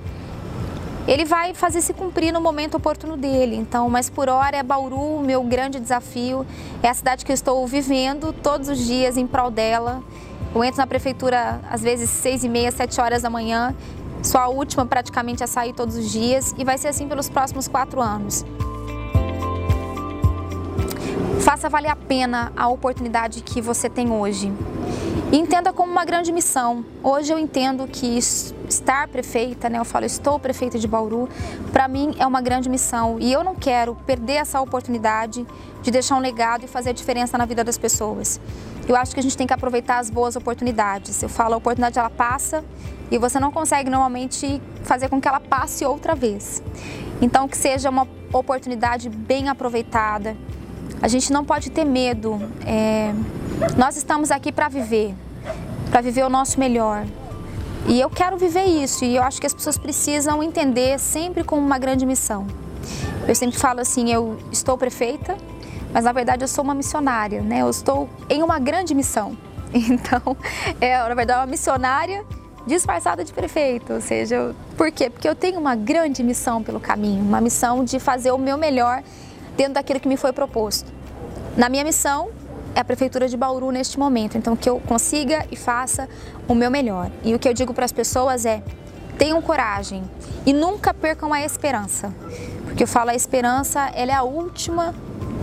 Ele 1.07 1.24
vai 1.24 1.55
fazer 1.55 1.81
se 1.81 1.92
cumprir 1.92 2.33
no 2.33 2.40
momento 2.40 2.76
oportuno 2.76 3.16
dele. 3.16 3.57
Então, 3.57 3.88
mas 3.88 4.09
por 4.09 4.28
hora 4.28 4.57
é 4.57 4.62
Bauru 4.62 5.20
meu 5.20 5.42
grande 5.42 5.78
desafio. 5.81 6.46
É 6.83 6.88
a 6.88 6.94
cidade 6.94 7.24
que 7.24 7.33
eu 7.33 7.35
estou 7.35 7.66
vivendo 7.66 8.33
todos 8.33 8.68
os 8.68 8.78
dias 8.78 9.16
em 9.16 9.26
prol 9.26 9.50
dela. 9.50 10.02
Eu 10.55 10.62
entro 10.62 10.78
na 10.78 10.87
prefeitura 10.87 11.61
às 11.70 11.81
vezes 11.83 12.11
seis 12.11 12.44
e 12.44 12.48
meia, 12.48 12.70
sete 12.70 13.00
horas 13.00 13.22
da 13.22 13.31
manhã. 13.31 13.74
Sou 14.22 14.40
a 14.40 14.48
última 14.48 14.87
praticamente 14.87 15.42
a 15.42 15.46
sair 15.46 15.72
todos 15.72 15.96
os 15.96 16.11
dias 16.11 16.55
e 16.57 16.64
vai 16.64 16.78
ser 16.78 16.88
assim 16.88 17.09
pelos 17.09 17.28
próximos 17.28 17.66
quatro 17.66 18.00
anos. 18.00 18.44
Faça 21.42 21.68
valer 21.68 21.88
a 21.88 21.96
pena 21.96 22.52
a 22.57 22.68
oportunidade 22.68 23.42
que 23.42 23.61
você 23.61 23.90
tem 23.90 24.12
hoje. 24.12 24.52
Entenda 25.33 25.72
como 25.72 25.90
uma 25.90 26.05
grande 26.05 26.31
missão. 26.31 26.85
Hoje 27.02 27.33
eu 27.33 27.38
entendo 27.38 27.88
que 27.88 28.16
estar 28.16 29.09
prefeita, 29.09 29.68
né, 29.68 29.81
eu 29.81 29.85
falo, 29.85 30.07
estou 30.07 30.38
prefeita 30.38 30.78
de 30.78 30.87
Bauru, 30.87 31.28
para 31.72 31.88
mim 31.88 32.14
é 32.20 32.24
uma 32.24 32.40
grande 32.40 32.68
missão 32.68 33.16
e 33.18 33.33
eu 33.33 33.42
não 33.42 33.57
quero 33.57 33.96
perder 34.07 34.35
essa 34.35 34.61
oportunidade 34.61 35.44
de 35.83 35.90
deixar 35.90 36.14
um 36.14 36.20
legado 36.20 36.64
e 36.64 36.68
fazer 36.68 36.90
a 36.90 36.92
diferença 36.92 37.37
na 37.37 37.44
vida 37.44 37.64
das 37.64 37.76
pessoas. 37.76 38.40
Eu 38.88 38.94
acho 38.94 39.12
que 39.12 39.18
a 39.18 39.22
gente 39.22 39.37
tem 39.37 39.46
que 39.46 39.52
aproveitar 39.52 39.98
as 39.98 40.11
boas 40.11 40.37
oportunidades. 40.37 41.20
Eu 41.24 41.28
falo, 41.28 41.55
a 41.55 41.57
oportunidade 41.57 41.98
ela 41.98 42.11
passa 42.11 42.64
e 43.11 43.18
você 43.18 43.40
não 43.40 43.50
consegue 43.50 43.90
normalmente 43.90 44.62
fazer 44.85 45.09
com 45.09 45.20
que 45.20 45.26
ela 45.26 45.40
passe 45.40 45.85
outra 45.85 46.14
vez. 46.14 46.62
Então 47.20 47.48
que 47.48 47.57
seja 47.57 47.90
uma 47.90 48.07
oportunidade 48.33 49.09
bem 49.09 49.48
aproveitada. 49.48 50.37
A 51.00 51.09
gente 51.09 51.33
não 51.33 51.44
pode 51.44 51.70
ter 51.70 51.85
medo. 51.85 52.40
É... 52.66 53.12
Nós 53.76 53.96
estamos 53.96 54.31
aqui 54.31 54.52
para 54.52 54.68
viver, 54.68 55.14
para 55.90 56.00
viver 56.00 56.24
o 56.24 56.28
nosso 56.28 56.59
melhor. 56.59 57.05
E 57.88 58.00
eu 58.00 58.09
quero 58.09 58.37
viver 58.37 58.64
isso 58.64 59.05
e 59.05 59.16
eu 59.16 59.22
acho 59.22 59.40
que 59.40 59.46
as 59.46 59.55
pessoas 59.55 59.76
precisam 59.76 60.42
entender 60.42 60.98
sempre 60.98 61.42
como 61.42 61.64
uma 61.64 61.78
grande 61.78 62.07
missão. 62.07 62.46
Eu 63.26 63.35
sempre 63.35 63.59
falo 63.59 63.81
assim, 63.81 64.12
eu 64.12 64.38
estou 64.52 64.78
prefeita, 64.78 65.37
mas 65.92 66.05
na 66.05 66.12
verdade 66.12 66.44
eu 66.44 66.48
sou 66.48 66.62
uma 66.62 66.74
missionária, 66.74 67.42
né? 67.42 67.62
Eu 67.62 67.70
estou 67.70 68.09
em 68.28 68.42
uma 68.42 68.59
grande 68.59 68.94
missão. 68.94 69.37
Então, 69.74 70.37
é, 70.83 70.98
na 70.98 71.14
verdade, 71.14 71.40
uma 71.40 71.46
missionária 71.46 72.26
disfarçada 72.66 73.24
de 73.24 73.33
prefeito, 73.33 73.94
ou 73.94 74.02
seja, 74.02 74.55
por 74.76 74.92
quê? 74.92 75.09
Porque 75.09 75.26
eu 75.26 75.35
tenho 75.35 75.59
uma 75.59 75.74
grande 75.74 76.22
missão 76.22 76.62
pelo 76.62 76.78
caminho, 76.78 77.22
uma 77.22 77.40
missão 77.40 77.83
de 77.83 77.98
fazer 77.98 78.33
o 78.33 78.38
meu 78.38 78.59
melhor 78.59 79.02
dentro 79.56 79.74
daquilo 79.74 80.00
que 80.00 80.08
me 80.08 80.16
foi 80.16 80.32
proposto. 80.32 80.92
Na 81.56 81.68
minha 81.68 81.84
missão 81.84 82.30
é 82.74 82.80
a 82.80 82.84
prefeitura 82.84 83.28
de 83.28 83.36
Bauru 83.36 83.70
neste 83.70 83.98
momento, 83.98 84.38
então 84.38 84.56
que 84.56 84.68
eu 84.68 84.80
consiga 84.80 85.46
e 85.50 85.56
faça 85.56 86.08
o 86.48 86.54
meu 86.54 86.70
melhor. 86.70 87.10
E 87.22 87.34
o 87.34 87.38
que 87.38 87.48
eu 87.48 87.52
digo 87.52 87.74
para 87.74 87.84
as 87.84 87.92
pessoas 87.92 88.46
é: 88.46 88.62
tenham 89.18 89.40
coragem 89.42 90.02
e 90.46 90.52
nunca 90.52 90.94
percam 90.94 91.32
a 91.32 91.42
esperança. 91.42 92.12
Porque 92.64 92.84
eu 92.84 92.88
falo 92.88 93.10
a 93.10 93.14
esperança, 93.14 93.90
ela 93.94 94.12
é 94.12 94.14
a 94.14 94.22
última 94.22 94.94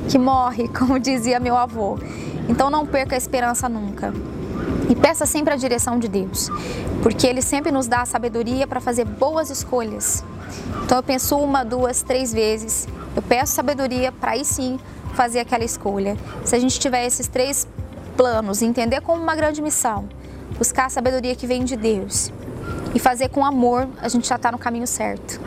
que 0.09 0.17
morre, 0.17 0.67
como 0.77 0.99
dizia 0.99 1.39
meu 1.39 1.55
avô. 1.55 1.99
Então 2.47 2.69
não 2.69 2.85
perca 2.85 3.15
a 3.15 3.17
esperança 3.17 3.69
nunca. 3.69 4.11
E 4.89 4.95
peça 4.95 5.27
sempre 5.27 5.53
a 5.53 5.57
direção 5.57 5.99
de 5.99 6.07
Deus, 6.07 6.49
porque 7.03 7.27
Ele 7.27 7.43
sempre 7.43 7.71
nos 7.71 7.87
dá 7.87 8.01
a 8.01 8.05
sabedoria 8.07 8.65
para 8.65 8.81
fazer 8.81 9.05
boas 9.05 9.51
escolhas. 9.51 10.23
Então 10.83 10.97
eu 10.97 11.03
penso 11.03 11.37
uma, 11.37 11.63
duas, 11.63 12.01
três 12.01 12.33
vezes, 12.33 12.87
eu 13.15 13.21
peço 13.21 13.53
sabedoria 13.53 14.11
para 14.11 14.31
aí 14.31 14.45
sim 14.45 14.79
fazer 15.13 15.39
aquela 15.39 15.63
escolha. 15.63 16.17
Se 16.45 16.55
a 16.55 16.59
gente 16.59 16.79
tiver 16.79 17.05
esses 17.05 17.27
três 17.27 17.67
planos, 18.15 18.61
entender 18.61 19.01
como 19.01 19.21
uma 19.21 19.35
grande 19.35 19.61
missão, 19.61 20.07
buscar 20.57 20.85
a 20.85 20.89
sabedoria 20.89 21.35
que 21.35 21.47
vem 21.47 21.63
de 21.63 21.75
Deus 21.75 22.31
e 22.93 22.99
fazer 22.99 23.29
com 23.29 23.45
amor, 23.45 23.87
a 24.01 24.09
gente 24.09 24.27
já 24.27 24.35
está 24.35 24.51
no 24.51 24.57
caminho 24.57 24.87
certo. 24.87 25.39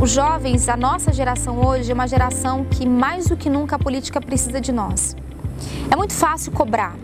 Os 0.00 0.10
jovens, 0.10 0.68
a 0.68 0.76
nossa 0.76 1.12
geração 1.12 1.66
hoje, 1.66 1.90
é 1.90 1.94
uma 1.94 2.06
geração 2.06 2.64
que 2.64 2.86
mais 2.86 3.26
do 3.26 3.36
que 3.36 3.50
nunca 3.50 3.76
a 3.76 3.78
política 3.78 4.20
precisa 4.20 4.60
de 4.60 4.70
nós. 4.70 5.16
É 5.90 5.96
muito 5.96 6.14
fácil 6.14 6.52
cobrar, 6.52 6.96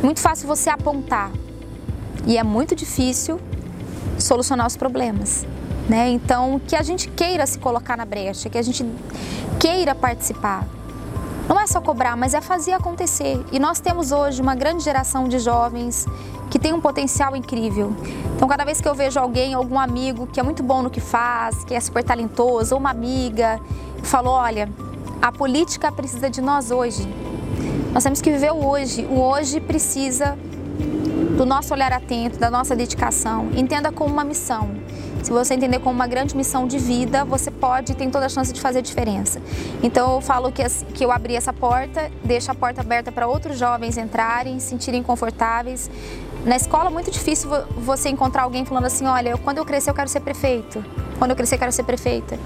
é 0.00 0.04
muito 0.04 0.20
fácil 0.20 0.46
você 0.46 0.70
apontar 0.70 1.30
e 2.26 2.38
é 2.38 2.42
muito 2.44 2.76
difícil 2.76 3.40
solucionar 4.18 4.66
os 4.66 4.76
problemas. 4.76 5.46
Né? 5.88 6.08
Então, 6.10 6.60
que 6.66 6.74
a 6.74 6.82
gente 6.82 7.08
queira 7.08 7.46
se 7.46 7.58
colocar 7.58 7.96
na 7.96 8.04
brecha, 8.04 8.50
que 8.50 8.58
a 8.58 8.62
gente 8.62 8.84
queira 9.60 9.94
participar. 9.94 10.66
Não 11.48 11.60
é 11.60 11.66
só 11.66 11.80
cobrar, 11.80 12.16
mas 12.16 12.34
é 12.34 12.40
fazer 12.40 12.72
acontecer. 12.72 13.40
E 13.52 13.60
nós 13.60 13.78
temos 13.78 14.10
hoje 14.10 14.42
uma 14.42 14.56
grande 14.56 14.82
geração 14.82 15.28
de 15.28 15.38
jovens 15.38 16.04
que 16.50 16.58
tem 16.58 16.72
um 16.72 16.80
potencial 16.80 17.36
incrível. 17.36 17.94
Então, 18.34 18.48
cada 18.48 18.64
vez 18.64 18.80
que 18.80 18.88
eu 18.88 18.94
vejo 18.94 19.18
alguém, 19.20 19.54
algum 19.54 19.78
amigo 19.78 20.26
que 20.26 20.40
é 20.40 20.42
muito 20.42 20.62
bom 20.62 20.82
no 20.82 20.90
que 20.90 21.00
faz, 21.00 21.64
que 21.64 21.74
é 21.74 21.80
super 21.80 22.02
talentoso, 22.02 22.74
ou 22.74 22.80
uma 22.80 22.90
amiga, 22.90 23.60
falou: 24.02 24.34
olha, 24.34 24.68
a 25.22 25.30
política 25.30 25.92
precisa 25.92 26.28
de 26.28 26.40
nós 26.40 26.70
hoje. 26.70 27.08
Nós 27.92 28.02
temos 28.02 28.20
que 28.20 28.30
viver 28.30 28.52
o 28.52 28.66
hoje. 28.66 29.06
O 29.06 29.20
hoje 29.20 29.60
precisa 29.60 30.36
do 31.36 31.44
nosso 31.44 31.74
olhar 31.74 31.92
atento, 31.92 32.38
da 32.38 32.50
nossa 32.50 32.74
dedicação. 32.74 33.50
Entenda 33.54 33.92
como 33.92 34.10
uma 34.10 34.24
missão. 34.24 34.70
Se 35.22 35.30
você 35.30 35.54
entender 35.54 35.80
como 35.80 35.94
uma 35.94 36.06
grande 36.06 36.34
missão 36.34 36.66
de 36.66 36.78
vida, 36.78 37.24
você 37.24 37.50
pode, 37.50 37.94
tem 37.94 38.10
toda 38.10 38.24
a 38.26 38.28
chance 38.28 38.52
de 38.52 38.60
fazer 38.60 38.80
diferença. 38.80 39.40
Então 39.82 40.14
eu 40.14 40.20
falo 40.20 40.50
que, 40.50 40.62
que 40.94 41.04
eu 41.04 41.12
abri 41.12 41.36
essa 41.36 41.52
porta, 41.52 42.10
deixo 42.24 42.50
a 42.50 42.54
porta 42.54 42.80
aberta 42.80 43.12
para 43.12 43.26
outros 43.26 43.58
jovens 43.58 43.98
entrarem, 43.98 44.58
se 44.58 44.68
sentirem 44.68 45.02
confortáveis. 45.02 45.90
Na 46.44 46.56
escola 46.56 46.86
é 46.86 46.92
muito 46.92 47.10
difícil 47.10 47.50
você 47.76 48.08
encontrar 48.08 48.44
alguém 48.44 48.64
falando 48.64 48.86
assim, 48.86 49.04
olha, 49.04 49.36
quando 49.36 49.58
eu 49.58 49.64
crescer 49.64 49.90
eu 49.90 49.94
quero 49.94 50.08
ser 50.08 50.20
prefeito, 50.20 50.82
quando 51.18 51.32
eu 51.32 51.36
crescer 51.36 51.56
eu 51.56 51.58
quero 51.58 51.72
ser 51.72 51.82
prefeita. 51.82 52.38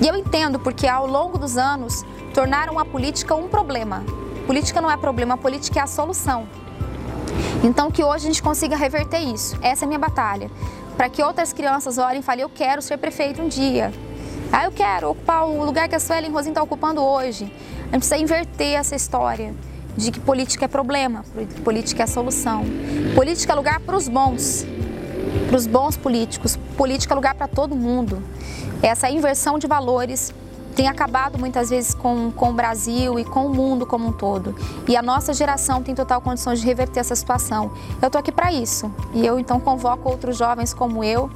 E 0.00 0.06
eu 0.06 0.14
entendo 0.14 0.58
porque 0.60 0.86
ao 0.86 1.06
longo 1.06 1.38
dos 1.38 1.56
anos 1.56 2.04
tornaram 2.34 2.78
a 2.78 2.84
política 2.84 3.34
um 3.34 3.48
problema. 3.48 4.04
Política 4.46 4.80
não 4.80 4.90
é 4.90 4.96
problema, 4.96 5.34
a 5.34 5.38
política 5.38 5.80
é 5.80 5.82
a 5.82 5.86
solução. 5.86 6.46
Então 7.62 7.90
que 7.90 8.02
hoje 8.02 8.24
a 8.24 8.28
gente 8.28 8.42
consiga 8.42 8.76
reverter 8.76 9.20
isso. 9.20 9.56
Essa 9.62 9.84
é 9.84 9.86
a 9.86 9.88
minha 9.88 9.98
batalha 9.98 10.50
para 10.96 11.08
que 11.08 11.22
outras 11.22 11.52
crianças 11.52 11.98
olhem 11.98 12.20
e 12.20 12.22
falem: 12.22 12.42
Eu 12.42 12.48
quero 12.48 12.80
ser 12.80 12.96
prefeito 12.96 13.42
um 13.42 13.48
dia. 13.48 13.92
Ah, 14.52 14.64
eu 14.64 14.72
quero 14.72 15.10
ocupar 15.10 15.46
o 15.46 15.64
lugar 15.64 15.88
que 15.88 15.94
a 15.94 16.00
Suelen 16.00 16.30
Rosin 16.30 16.50
está 16.50 16.62
ocupando 16.62 17.02
hoje. 17.02 17.44
A 17.44 17.92
gente 17.92 17.98
precisa 17.98 18.16
inverter 18.16 18.74
essa 18.74 18.94
história 18.94 19.54
de 19.96 20.10
que 20.10 20.20
política 20.20 20.66
é 20.66 20.68
problema, 20.68 21.24
política 21.64 22.04
é 22.04 22.06
solução. 22.06 22.64
Política 23.14 23.52
é 23.52 23.56
lugar 23.56 23.80
para 23.80 23.96
os 23.96 24.08
bons, 24.08 24.66
para 25.48 25.56
os 25.56 25.66
bons 25.66 25.96
políticos. 25.96 26.58
Política 26.76 27.14
é 27.14 27.16
lugar 27.16 27.34
para 27.34 27.48
todo 27.48 27.74
mundo. 27.74 28.22
Essa 28.82 29.10
inversão 29.10 29.58
de 29.58 29.66
valores 29.66 30.32
tem 30.76 30.88
acabado 30.88 31.38
muitas 31.38 31.70
vezes 31.70 31.94
com, 31.94 32.30
com 32.30 32.50
o 32.50 32.52
Brasil 32.52 33.18
e 33.18 33.24
com 33.24 33.46
o 33.46 33.48
mundo 33.48 33.86
como 33.86 34.08
um 34.08 34.12
todo. 34.12 34.54
E 34.86 34.94
a 34.94 35.00
nossa 35.00 35.32
geração 35.32 35.82
tem 35.82 35.94
total 35.94 36.20
condições 36.20 36.60
de 36.60 36.66
reverter 36.66 37.00
essa 37.00 37.16
situação. 37.16 37.70
Eu 38.00 38.08
estou 38.08 38.18
aqui 38.18 38.30
para 38.30 38.52
isso. 38.52 38.92
E 39.14 39.26
eu 39.26 39.40
então 39.40 39.58
convoco 39.58 40.08
outros 40.08 40.36
jovens 40.36 40.74
como 40.74 41.02
eu 41.02 41.30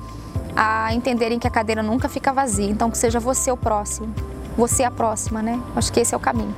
a 0.54 0.92
entenderem 0.92 1.38
que 1.38 1.48
a 1.48 1.50
cadeira 1.50 1.82
nunca 1.82 2.06
fica 2.06 2.34
vazia. 2.34 2.68
Então 2.68 2.90
que 2.90 2.98
seja 2.98 3.18
você 3.18 3.50
o 3.50 3.56
próximo. 3.56 4.14
Você 4.58 4.84
a 4.84 4.90
próxima, 4.90 5.40
né? 5.40 5.58
Acho 5.74 5.90
que 5.90 6.00
esse 6.00 6.12
é 6.14 6.16
o 6.16 6.20
caminho. 6.20 6.54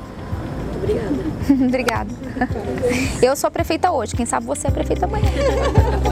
Obrigada. 0.75 1.17
Obrigada. 1.67 2.11
Eu 3.23 3.37
sou 3.37 3.47
a 3.47 3.51
prefeita 3.53 3.93
hoje, 3.93 4.17
quem 4.17 4.27
sabe 4.27 4.45
você 4.45 4.67
é 4.67 4.71
a 4.71 4.73
prefeita 4.73 5.07
amanhã. 5.07 5.31